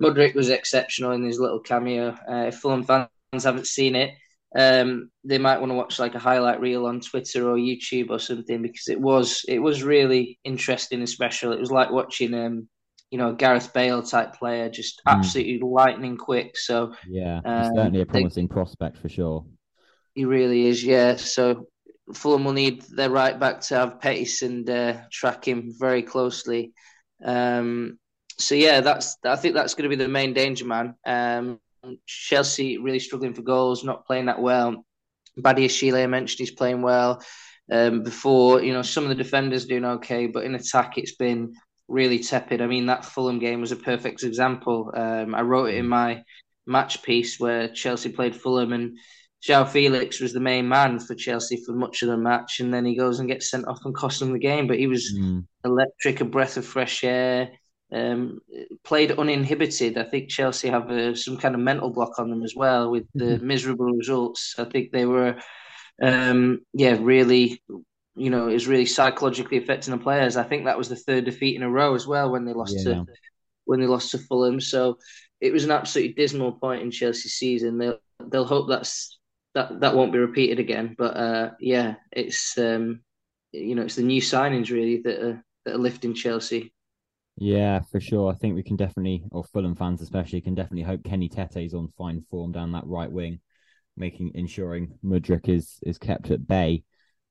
Mudryk 0.00 0.34
was 0.34 0.48
exceptional 0.48 1.12
in 1.12 1.22
his 1.22 1.38
little 1.38 1.60
cameo. 1.60 2.16
Uh, 2.28 2.46
if 2.46 2.56
Fulham 2.56 2.84
fans 2.84 3.08
haven't 3.44 3.66
seen 3.66 3.94
it, 3.94 4.14
um, 4.56 5.10
they 5.24 5.38
might 5.38 5.60
want 5.60 5.70
to 5.70 5.76
watch 5.76 5.98
like 5.98 6.14
a 6.14 6.18
highlight 6.18 6.60
reel 6.60 6.86
on 6.86 7.00
Twitter 7.00 7.48
or 7.48 7.56
YouTube 7.56 8.10
or 8.10 8.18
something 8.18 8.60
because 8.60 8.88
it 8.88 9.00
was 9.00 9.44
it 9.48 9.58
was 9.58 9.82
really 9.82 10.38
interesting 10.44 10.98
and 10.98 11.08
special. 11.08 11.52
It 11.52 11.60
was 11.60 11.70
like 11.70 11.90
watching 11.90 12.34
um, 12.34 12.68
you 13.12 13.18
know, 13.18 13.34
Gareth 13.34 13.74
Bale 13.74 14.02
type 14.02 14.32
player, 14.32 14.70
just 14.70 15.02
mm. 15.06 15.12
absolutely 15.12 15.60
lightning 15.60 16.16
quick. 16.16 16.56
So 16.56 16.94
yeah, 17.06 17.42
um, 17.44 17.76
certainly 17.76 18.00
a 18.00 18.06
promising 18.06 18.46
they, 18.46 18.54
prospect 18.54 18.96
for 18.96 19.10
sure. 19.10 19.44
He 20.14 20.24
really 20.24 20.66
is, 20.66 20.82
yeah. 20.82 21.16
So 21.16 21.68
Fulham 22.14 22.44
will 22.44 22.54
need 22.54 22.80
their 22.82 23.10
right 23.10 23.38
back 23.38 23.60
to 23.60 23.74
have 23.76 24.00
pace 24.00 24.40
and 24.40 24.68
uh, 24.68 25.02
track 25.10 25.46
him 25.46 25.74
very 25.78 26.02
closely. 26.02 26.72
Um, 27.22 27.98
so 28.38 28.54
yeah, 28.54 28.80
that's 28.80 29.18
I 29.24 29.36
think 29.36 29.54
that's 29.54 29.74
going 29.74 29.90
to 29.90 29.94
be 29.94 30.02
the 30.02 30.08
main 30.08 30.32
danger 30.32 30.64
man. 30.64 30.94
Um, 31.04 31.60
Chelsea 32.06 32.78
really 32.78 32.98
struggling 32.98 33.34
for 33.34 33.42
goals, 33.42 33.84
not 33.84 34.06
playing 34.06 34.26
that 34.26 34.40
well. 34.40 34.86
Badiashile, 35.38 36.02
I 36.02 36.06
mentioned 36.06 36.38
he's 36.38 36.56
playing 36.56 36.80
well. 36.80 37.22
Um, 37.70 38.04
before, 38.04 38.62
you 38.62 38.72
know, 38.72 38.82
some 38.82 39.04
of 39.04 39.10
the 39.10 39.22
defenders 39.22 39.66
doing 39.66 39.84
okay, 39.84 40.28
but 40.28 40.44
in 40.44 40.54
attack 40.54 40.96
it's 40.96 41.14
been 41.14 41.54
really 41.92 42.18
tepid. 42.18 42.60
I 42.60 42.66
mean, 42.66 42.86
that 42.86 43.04
Fulham 43.04 43.38
game 43.38 43.60
was 43.60 43.72
a 43.72 43.76
perfect 43.76 44.22
example. 44.22 44.90
Um, 44.94 45.34
I 45.34 45.42
wrote 45.42 45.70
it 45.70 45.76
in 45.76 45.88
my 45.88 46.22
match 46.66 47.02
piece 47.02 47.38
where 47.38 47.68
Chelsea 47.68 48.10
played 48.10 48.34
Fulham 48.34 48.72
and 48.72 48.96
João 49.42 49.68
Felix 49.68 50.20
was 50.20 50.32
the 50.32 50.40
main 50.40 50.68
man 50.68 51.00
for 51.00 51.16
Chelsea 51.16 51.62
for 51.64 51.72
much 51.72 52.02
of 52.02 52.08
the 52.08 52.16
match, 52.16 52.60
and 52.60 52.72
then 52.72 52.84
he 52.84 52.96
goes 52.96 53.18
and 53.18 53.28
gets 53.28 53.50
sent 53.50 53.66
off 53.66 53.84
and 53.84 53.94
costs 53.94 54.20
them 54.20 54.32
the 54.32 54.38
game. 54.38 54.68
But 54.68 54.78
he 54.78 54.86
was 54.86 55.12
mm. 55.12 55.44
electric, 55.64 56.20
a 56.20 56.24
breath 56.24 56.56
of 56.56 56.64
fresh 56.64 57.02
air. 57.02 57.50
Um, 57.92 58.38
played 58.84 59.12
uninhibited. 59.12 59.98
I 59.98 60.04
think 60.04 60.30
Chelsea 60.30 60.68
have 60.68 60.90
uh, 60.90 61.14
some 61.14 61.36
kind 61.36 61.54
of 61.54 61.60
mental 61.60 61.90
block 61.90 62.18
on 62.18 62.30
them 62.30 62.42
as 62.42 62.54
well 62.56 62.90
with 62.90 63.04
the 63.14 63.24
mm-hmm. 63.24 63.46
miserable 63.46 63.92
results. 63.92 64.54
I 64.58 64.64
think 64.64 64.92
they 64.92 65.04
were, 65.04 65.36
um, 66.00 66.60
yeah, 66.72 66.96
really, 66.98 67.62
you 68.14 68.30
know, 68.30 68.48
is 68.48 68.68
really 68.68 68.86
psychologically 68.86 69.58
affecting 69.58 69.92
the 69.92 70.02
players. 70.02 70.36
I 70.36 70.42
think 70.42 70.64
that 70.64 70.78
was 70.78 70.88
the 70.88 70.96
third 70.96 71.24
defeat 71.24 71.56
in 71.56 71.62
a 71.62 71.70
row 71.70 71.94
as 71.94 72.06
well 72.06 72.30
when 72.30 72.44
they 72.44 72.52
lost 72.52 72.76
yeah. 72.78 72.94
to 72.94 73.06
when 73.64 73.80
they 73.80 73.86
lost 73.86 74.10
to 74.10 74.18
Fulham. 74.18 74.60
So 74.60 74.98
it 75.40 75.52
was 75.52 75.64
an 75.64 75.70
absolutely 75.70 76.14
dismal 76.14 76.52
point 76.52 76.82
in 76.82 76.90
Chelsea's 76.90 77.34
season. 77.34 77.78
They'll 77.78 77.98
they'll 78.28 78.44
hope 78.44 78.68
that's 78.68 79.18
that 79.54 79.80
that 79.80 79.94
won't 79.94 80.12
be 80.12 80.18
repeated 80.18 80.58
again. 80.58 80.94
But 80.96 81.16
uh, 81.16 81.50
yeah, 81.60 81.94
it's 82.10 82.56
um, 82.58 83.00
you 83.52 83.74
know 83.74 83.82
it's 83.82 83.96
the 83.96 84.02
new 84.02 84.20
signings 84.20 84.70
really 84.70 85.02
that 85.02 85.24
are 85.24 85.44
that 85.64 85.74
are 85.74 85.78
lifting 85.78 86.14
Chelsea. 86.14 86.72
Yeah, 87.38 87.80
for 87.90 87.98
sure. 87.98 88.30
I 88.30 88.36
think 88.36 88.54
we 88.54 88.62
can 88.62 88.76
definitely, 88.76 89.24
or 89.32 89.42
Fulham 89.42 89.74
fans 89.74 90.02
especially, 90.02 90.42
can 90.42 90.54
definitely 90.54 90.82
hope 90.82 91.02
Kenny 91.02 91.30
Tete 91.30 91.64
is 91.64 91.72
on 91.72 91.88
fine 91.96 92.22
form 92.30 92.52
down 92.52 92.72
that 92.72 92.86
right 92.86 93.10
wing, 93.10 93.40
making 93.96 94.32
ensuring 94.34 94.98
Mudryk 95.04 95.48
is 95.48 95.78
is 95.82 95.98
kept 95.98 96.30
at 96.30 96.46
bay. 96.46 96.84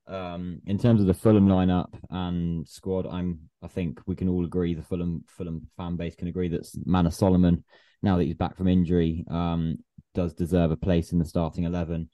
Um, 0.08 0.62
in 0.66 0.78
terms 0.78 1.00
of 1.00 1.08
the 1.08 1.14
Fulham 1.14 1.48
lineup 1.48 1.94
and 2.10 2.68
squad, 2.68 3.08
I'm 3.08 3.40
I 3.64 3.68
think 3.68 4.02
we 4.08 4.16
can 4.16 4.28
all 4.28 4.44
agree 4.44 4.74
the 4.74 4.82
Fulham 4.82 5.24
Fulham 5.28 5.68
fan 5.78 5.96
base 5.96 6.16
can 6.16 6.28
agree 6.28 6.50
that 6.50 6.68
Manor 6.86 7.12
Solomon, 7.12 7.64
now 8.02 8.18
that 8.18 8.26
he's 8.26 8.36
back 8.36 8.58
from 8.58 8.68
injury, 8.68 9.24
um, 9.30 9.78
does 10.14 10.34
deserve 10.34 10.72
a 10.72 10.76
place 10.76 11.12
in 11.14 11.20
the 11.20 11.26
starting 11.26 11.64
eleven. 11.64 12.10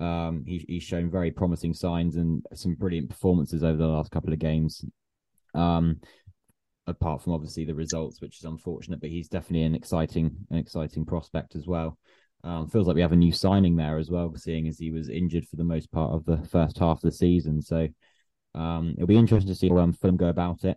Um, 0.00 0.44
he, 0.46 0.64
he's 0.66 0.84
shown 0.84 1.10
very 1.10 1.30
promising 1.30 1.74
signs 1.74 2.16
and 2.16 2.42
some 2.54 2.74
brilliant 2.74 3.10
performances 3.10 3.62
over 3.62 3.76
the 3.76 3.86
last 3.86 4.10
couple 4.10 4.32
of 4.32 4.38
games. 4.38 4.84
Um, 5.54 6.00
apart 6.86 7.22
from 7.22 7.34
obviously 7.34 7.64
the 7.64 7.74
results, 7.74 8.20
which 8.20 8.38
is 8.38 8.44
unfortunate, 8.44 9.00
but 9.00 9.10
he's 9.10 9.28
definitely 9.28 9.66
an 9.66 9.74
exciting, 9.74 10.34
an 10.50 10.56
exciting 10.56 11.04
prospect 11.04 11.54
as 11.54 11.66
well. 11.66 11.98
Um, 12.44 12.68
feels 12.68 12.86
like 12.86 12.96
we 12.96 13.02
have 13.02 13.12
a 13.12 13.16
new 13.16 13.32
signing 13.32 13.76
there 13.76 13.98
as 13.98 14.10
well, 14.10 14.34
seeing 14.36 14.66
as 14.66 14.78
he 14.78 14.90
was 14.90 15.08
injured 15.08 15.46
for 15.46 15.56
the 15.56 15.64
most 15.64 15.92
part 15.92 16.12
of 16.12 16.24
the 16.24 16.38
first 16.48 16.78
half 16.78 16.96
of 16.98 17.02
the 17.02 17.12
season. 17.12 17.62
So 17.62 17.88
um, 18.54 18.94
it'll 18.96 19.06
be 19.06 19.16
interesting 19.16 19.52
to 19.52 19.58
see 19.58 19.68
how 19.68 19.78
um, 19.78 19.92
Fulham 19.92 20.16
go 20.16 20.26
about 20.26 20.64
it. 20.64 20.76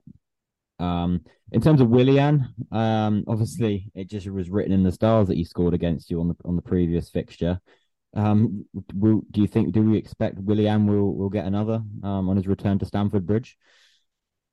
Um, 0.77 1.21
in 1.51 1.61
terms 1.61 1.81
of 1.81 1.89
Willian, 1.89 2.53
um, 2.71 3.23
obviously 3.27 3.91
it 3.95 4.09
just 4.09 4.27
was 4.27 4.49
written 4.49 4.73
in 4.73 4.83
the 4.83 4.91
stars 4.91 5.27
that 5.27 5.37
he 5.37 5.43
scored 5.43 5.73
against 5.73 6.09
you 6.09 6.19
on 6.19 6.27
the 6.27 6.35
on 6.43 6.55
the 6.55 6.61
previous 6.61 7.09
fixture. 7.09 7.59
Um, 8.15 8.65
will, 8.93 9.21
do 9.31 9.41
you 9.41 9.47
think? 9.47 9.73
Do 9.73 9.81
we 9.81 9.97
expect 9.97 10.37
Willian 10.39 10.87
will 10.87 11.15
will 11.15 11.29
get 11.29 11.45
another 11.45 11.81
um, 12.03 12.29
on 12.29 12.35
his 12.35 12.47
return 12.47 12.79
to 12.79 12.85
Stamford 12.85 13.25
Bridge? 13.25 13.57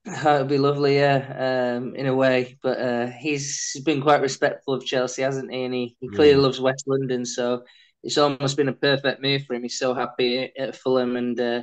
That'd 0.05 0.49
be 0.49 0.59
lovely, 0.59 0.97
yeah, 0.97 1.77
um, 1.79 1.95
in 1.95 2.07
a 2.07 2.15
way. 2.15 2.59
But 2.61 2.79
uh, 2.81 3.07
he's 3.07 3.77
been 3.85 4.03
quite 4.03 4.21
respectful 4.21 4.75
of 4.75 4.85
Chelsea, 4.85 5.23
hasn't 5.23 5.53
he? 5.53 5.63
And 5.63 5.73
he, 5.73 5.97
he 6.01 6.09
clearly 6.09 6.39
yeah. 6.39 6.45
loves 6.45 6.61
West 6.61 6.85
London, 6.89 7.25
so 7.25 7.63
it's 8.03 8.19
almost 8.19 8.57
been 8.57 8.69
a 8.69 8.73
perfect 8.73 9.23
move 9.23 9.45
for 9.45 9.55
him. 9.55 9.63
He's 9.63 9.79
so 9.79 9.95
happy 9.95 10.51
at 10.59 10.75
Fulham, 10.75 11.17
and 11.17 11.39
uh, 11.39 11.63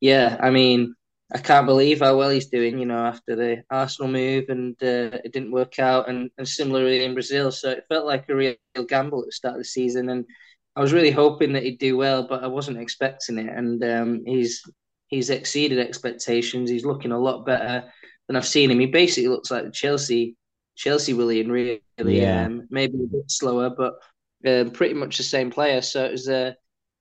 yeah, 0.00 0.36
I 0.40 0.50
mean, 0.50 0.96
I 1.32 1.38
can't 1.38 1.66
believe 1.66 2.00
how 2.00 2.16
well 2.16 2.30
he's 2.30 2.48
doing. 2.48 2.80
You 2.80 2.86
know, 2.86 3.06
after 3.06 3.36
the 3.36 3.62
Arsenal 3.70 4.10
move, 4.10 4.46
and 4.48 4.74
uh, 4.82 5.22
it 5.24 5.32
didn't 5.32 5.52
work 5.52 5.78
out, 5.78 6.08
and, 6.08 6.30
and 6.38 6.48
similarly 6.48 7.04
in 7.04 7.14
Brazil, 7.14 7.52
so 7.52 7.70
it 7.70 7.84
felt 7.88 8.04
like 8.06 8.28
a 8.28 8.34
real 8.34 8.56
gamble 8.88 9.20
at 9.20 9.26
the 9.26 9.32
start 9.32 9.54
of 9.54 9.60
the 9.60 9.64
season, 9.64 10.08
and 10.08 10.24
I 10.74 10.80
was 10.80 10.92
really 10.92 11.12
hoping 11.12 11.52
that 11.52 11.62
he'd 11.62 11.78
do 11.78 11.96
well, 11.96 12.26
but 12.26 12.42
I 12.42 12.48
wasn't 12.48 12.78
expecting 12.78 13.38
it, 13.38 13.48
and 13.48 13.82
um, 13.84 14.22
he's 14.26 14.64
he's 15.08 15.30
exceeded 15.30 15.78
expectations. 15.78 16.70
He's 16.70 16.84
looking 16.84 17.12
a 17.12 17.18
lot 17.18 17.46
better 17.46 17.84
than 18.26 18.36
I've 18.36 18.46
seen 18.46 18.70
him. 18.70 18.80
He 18.80 18.86
basically 18.86 19.28
looks 19.28 19.50
like 19.50 19.64
the 19.64 19.70
Chelsea 19.70 20.36
Chelsea 20.76 21.14
Willian, 21.14 21.50
really. 21.50 21.82
Yeah. 21.98 22.44
Um, 22.44 22.66
maybe 22.70 22.94
a 22.94 23.06
bit 23.06 23.30
slower, 23.30 23.70
but 23.70 23.94
uh, 24.46 24.70
pretty 24.70 24.94
much 24.94 25.16
the 25.16 25.22
same 25.22 25.50
player. 25.50 25.80
So 25.80 26.04
it 26.04 26.12
was 26.12 26.28
uh, 26.28 26.52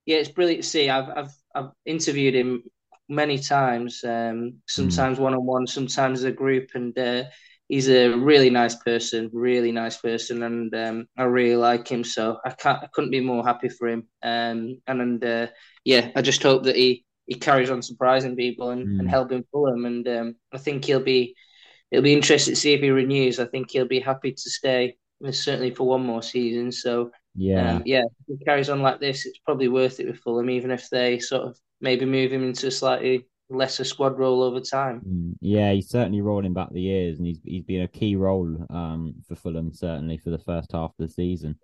yeah, 0.06 0.18
it's 0.18 0.30
brilliant 0.30 0.64
to 0.64 0.70
see. 0.70 0.90
I've 0.90 1.10
I've 1.10 1.34
I've 1.54 1.72
interviewed 1.86 2.36
him 2.36 2.64
many 3.10 3.38
times, 3.38 4.04
um, 4.04 4.56
sometimes 4.68 5.20
one 5.20 5.34
on 5.34 5.46
one, 5.46 5.68
sometimes 5.68 6.20
as 6.20 6.26
a 6.26 6.32
group, 6.32 6.70
and 6.74 6.98
uh, 6.98 7.24
he's 7.68 7.90
a 7.90 8.10
really 8.10 8.50
nice 8.50 8.76
person, 8.76 9.30
really 9.34 9.72
nice 9.72 9.98
person, 9.98 10.44
and 10.44 10.74
um, 10.76 11.08
I 11.18 11.24
really 11.24 11.56
like 11.56 11.88
him. 11.88 12.04
So 12.04 12.38
I 12.46 12.52
can't, 12.52 12.84
I 12.84 12.88
couldn't 12.94 13.12
be 13.12 13.22
more 13.22 13.44
happy 13.44 13.70
for 13.70 13.88
him. 13.88 14.08
Um, 14.24 14.82
and 14.88 15.02
and 15.02 15.24
uh, 15.24 15.48
yeah, 15.84 16.10
I 16.16 16.22
just 16.22 16.44
hope 16.44 16.64
that 16.64 16.76
he 16.76 17.05
he 17.28 17.36
carries 17.36 17.70
on 17.70 17.82
surprising 17.82 18.36
people 18.36 18.70
and, 18.70 18.88
mm. 18.88 19.00
and 19.00 19.10
helping 19.10 19.44
Fulham. 19.52 19.86
And 19.86 20.08
um, 20.08 20.36
I 20.52 20.58
think 20.58 20.86
he'll 20.86 21.00
be 21.00 21.36
it'll 21.92 22.04
be 22.04 22.14
interesting 22.14 22.54
to 22.54 22.60
see 22.60 22.74
if 22.74 22.82
he 22.82 22.90
renews. 22.90 23.40
I 23.40 23.46
think 23.46 23.72
he'll 23.72 23.88
be 23.88 24.00
happy 24.00 24.32
to 24.32 24.50
stay 24.50 24.98
certainly 25.32 25.72
for 25.72 25.88
one 25.88 26.06
more 26.06 26.22
season. 26.22 26.72
So 26.72 27.12
yeah, 27.36 27.76
um, 27.76 27.84
yeah, 27.86 28.04
if 28.28 28.40
he 28.40 28.46
carries 28.46 28.70
on 28.70 28.82
like 28.82 29.00
this, 29.00 29.26
it's 29.26 29.40
probably 29.40 29.68
worth 29.68 30.00
it 30.00 30.08
with 30.08 30.20
Fulham, 30.20 30.50
even 30.50 30.72
if 30.72 30.90
they 30.90 31.20
sort 31.20 31.44
of 31.44 31.58
maybe 31.82 32.06
move 32.06 32.32
him 32.32 32.44
into 32.44 32.68
a 32.68 32.72
slightly 32.72 33.26
lesser 33.50 33.84
squad 33.84 34.18
role 34.18 34.42
over 34.42 34.60
time. 34.60 35.02
Mm, 35.08 35.34
yeah, 35.42 35.72
he's 35.72 35.90
certainly 35.90 36.22
rolling 36.22 36.54
back 36.54 36.70
the 36.72 36.82
years, 36.82 37.18
and 37.18 37.28
he's 37.28 37.40
he's 37.44 37.64
been 37.64 37.82
a 37.82 37.88
key 37.88 38.16
role 38.16 38.66
um, 38.70 39.16
for 39.28 39.36
Fulham 39.36 39.74
certainly 39.74 40.18
for 40.18 40.30
the 40.30 40.40
first 40.40 40.72
half 40.72 40.92
of 40.92 41.08
the 41.08 41.10
season. 41.10 41.58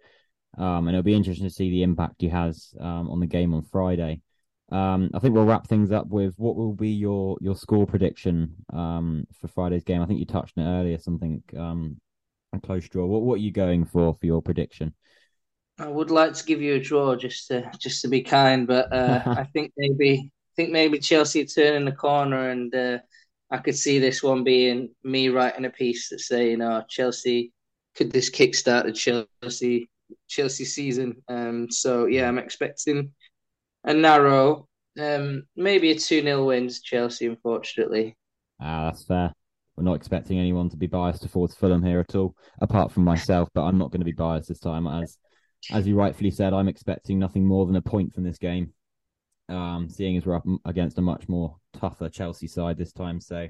Um, 0.58 0.88
and 0.88 0.90
it'll 0.90 1.04
be 1.04 1.16
interesting 1.16 1.48
to 1.48 1.54
see 1.54 1.70
the 1.70 1.84
impact 1.84 2.16
he 2.20 2.28
has 2.28 2.74
um, 2.80 3.10
on 3.10 3.22
the 3.22 3.26
game 3.26 3.54
on 3.54 3.64
Friday. 3.64 4.22
Um, 4.72 5.12
I 5.14 5.20
think 5.20 5.34
we'll 5.34 5.46
wrap 5.46 5.68
things 5.68 5.92
up 5.92 6.08
with 6.08 6.34
what 6.38 6.56
will 6.56 6.74
be 6.74 6.90
your 6.90 7.38
your 7.42 7.56
score 7.56 7.86
prediction 7.86 8.56
um, 8.72 9.26
for 9.40 9.48
Friday's 9.48 9.84
game. 9.84 10.02
I 10.02 10.06
think 10.06 10.20
you 10.20 10.26
touched 10.26 10.58
on 10.58 10.66
it 10.66 10.80
earlier, 10.80 10.98
something 10.98 11.44
um, 11.58 11.98
a 12.54 12.60
close 12.60 12.88
draw. 12.88 13.06
What 13.06 13.24
what 13.24 13.36
are 13.36 13.44
you 13.44 13.52
going 13.52 13.86
for 13.86 14.16
for 14.20 14.26
your 14.26 14.42
prediction? 14.42 14.94
I 15.78 15.88
would 15.88 16.12
like 16.12 16.34
to 16.34 16.46
give 16.46 16.62
you 16.62 16.76
a 16.76 16.80
draw 16.80 17.16
just 17.16 17.48
to 17.48 17.70
just 17.80 18.02
to 18.04 18.08
be 18.08 18.22
kind, 18.22 18.66
but 18.66 18.92
uh, 18.94 19.24
I 19.26 19.44
think 19.46 19.74
maybe 19.78 20.32
I 20.32 20.54
think 20.56 20.72
maybe 20.72 21.00
Chelsea 21.00 21.46
turning 21.46 21.86
the 21.86 21.92
corner, 21.92 22.50
and 22.50 22.74
uh, 22.74 23.00
I 23.50 23.58
could 23.58 23.76
see 23.78 24.00
this 24.00 24.24
one 24.24 24.44
being 24.44 24.90
me 25.04 25.30
writing 25.30 25.66
a 25.66 25.70
piece 25.70 26.10
that 26.10 26.20
say, 26.20 26.52
you 26.52 26.58
know, 26.58 26.84
Chelsea 26.90 27.52
could 27.96 28.12
this 28.12 28.30
kickstart 28.30 28.86
the 28.86 28.94
Chelsea 28.94 29.90
Chelsea 30.28 30.66
season. 30.66 31.22
Um, 31.28 31.70
so 31.70 32.06
yeah, 32.06 32.28
I'm 32.28 32.38
expecting 32.38 33.12
a 33.84 33.94
narrow, 33.94 34.68
um, 35.00 35.44
maybe 35.56 35.92
a 35.92 35.96
2 35.96 36.22
0 36.22 36.46
wins 36.46 36.82
Chelsea, 36.82 37.28
unfortunately. 37.28 38.18
Ah, 38.60 38.86
that's 38.86 39.04
fair. 39.04 39.34
We're 39.76 39.84
not 39.84 39.96
expecting 39.96 40.38
anyone 40.38 40.70
to 40.70 40.78
be 40.78 40.88
biased 40.88 41.24
towards 41.24 41.56
Fulham 41.56 41.84
here 41.84 42.00
at 42.00 42.16
all, 42.16 42.36
apart 42.62 42.92
from 42.92 43.04
myself, 43.04 43.50
but 43.54 43.64
I'm 43.64 43.78
not 43.78 43.92
going 43.92 44.02
to 44.02 44.06
be 44.06 44.12
biased 44.12 44.50
this 44.50 44.60
time. 44.60 44.86
As 44.88 45.18
as 45.72 45.88
you 45.88 45.96
rightfully 45.96 46.32
said, 46.32 46.54
I'm 46.54 46.68
expecting 46.68 47.20
nothing 47.20 47.46
more 47.46 47.66
than 47.66 47.76
a 47.76 47.82
point 47.82 48.14
from 48.14 48.24
this 48.24 48.38
game. 48.38 48.74
Um, 49.48 49.90
seeing 49.90 50.18
as 50.18 50.26
we're 50.26 50.36
up 50.36 50.46
against 50.66 50.98
a 50.98 51.02
much 51.02 51.28
more 51.28 51.58
tougher 51.74 52.10
Chelsea 52.10 52.48
side 52.48 52.78
this 52.78 52.94
time. 52.94 53.20
So 53.20 53.48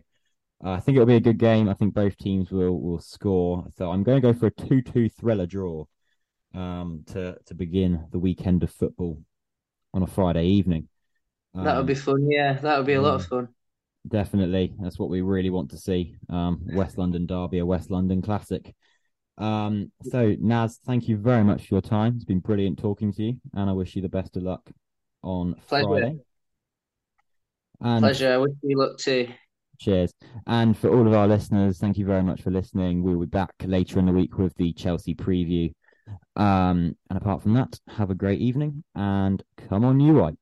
uh, 0.63 0.71
I 0.71 0.79
think 0.79 0.95
it'll 0.95 1.05
be 1.05 1.15
a 1.15 1.19
good 1.19 1.37
game. 1.37 1.69
I 1.69 1.73
think 1.73 1.93
both 1.93 2.17
teams 2.17 2.51
will 2.51 2.79
will 2.79 2.99
score. 2.99 3.65
So 3.75 3.91
I'm 3.91 4.03
going 4.03 4.21
to 4.21 4.33
go 4.33 4.37
for 4.37 4.47
a 4.47 4.51
2 4.51 4.81
2 4.81 5.09
thriller 5.09 5.45
draw 5.45 5.85
um, 6.53 7.03
to, 7.07 7.37
to 7.45 7.53
begin 7.53 8.05
the 8.11 8.19
weekend 8.19 8.63
of 8.63 8.71
football 8.71 9.21
on 9.93 10.03
a 10.03 10.07
Friday 10.07 10.45
evening. 10.45 10.87
Um, 11.53 11.65
that 11.65 11.77
would 11.77 11.87
be 11.87 11.95
fun. 11.95 12.29
Yeah, 12.29 12.53
that 12.53 12.77
would 12.77 12.87
be 12.87 12.93
a 12.93 13.01
lot 13.01 13.15
of 13.15 13.25
fun. 13.25 13.49
Definitely, 14.07 14.73
that's 14.79 14.97
what 14.97 15.09
we 15.09 15.21
really 15.21 15.49
want 15.49 15.69
to 15.71 15.77
see. 15.77 16.15
Um, 16.29 16.61
West 16.73 16.97
London 16.97 17.25
Derby, 17.25 17.59
a 17.59 17.65
West 17.65 17.91
London 17.91 18.21
classic. 18.21 18.73
Um, 19.37 19.91
so 20.03 20.35
Naz, 20.39 20.79
thank 20.85 21.07
you 21.07 21.17
very 21.17 21.43
much 21.43 21.67
for 21.67 21.75
your 21.75 21.81
time. 21.81 22.13
It's 22.15 22.25
been 22.25 22.39
brilliant 22.39 22.79
talking 22.79 23.11
to 23.13 23.23
you, 23.23 23.37
and 23.53 23.69
I 23.69 23.73
wish 23.73 23.95
you 23.95 24.01
the 24.01 24.09
best 24.09 24.37
of 24.37 24.43
luck 24.43 24.69
on 25.23 25.55
Pleasure. 25.67 25.87
Friday. 25.87 26.19
And 27.79 28.01
Pleasure. 28.01 28.33
I 28.33 28.37
wish 28.37 28.53
you 28.63 28.77
luck 28.77 28.97
too. 28.97 29.27
Cheers. 29.79 30.13
And 30.45 30.77
for 30.77 30.95
all 30.95 31.07
of 31.07 31.13
our 31.13 31.27
listeners, 31.27 31.79
thank 31.79 31.97
you 31.97 32.05
very 32.05 32.21
much 32.21 32.43
for 32.43 32.51
listening. 32.51 33.01
We'll 33.01 33.19
be 33.19 33.25
back 33.25 33.53
later 33.65 33.97
in 33.97 34.05
the 34.05 34.11
week 34.11 34.37
with 34.37 34.55
the 34.55 34.73
Chelsea 34.73 35.15
preview. 35.15 35.73
Um, 36.35 36.97
and 37.09 37.17
apart 37.17 37.41
from 37.43 37.53
that, 37.53 37.79
have 37.87 38.09
a 38.09 38.15
great 38.15 38.39
evening 38.39 38.83
and 38.95 39.43
come 39.57 39.85
on, 39.85 39.99
you 39.99 40.13
whites. 40.15 40.40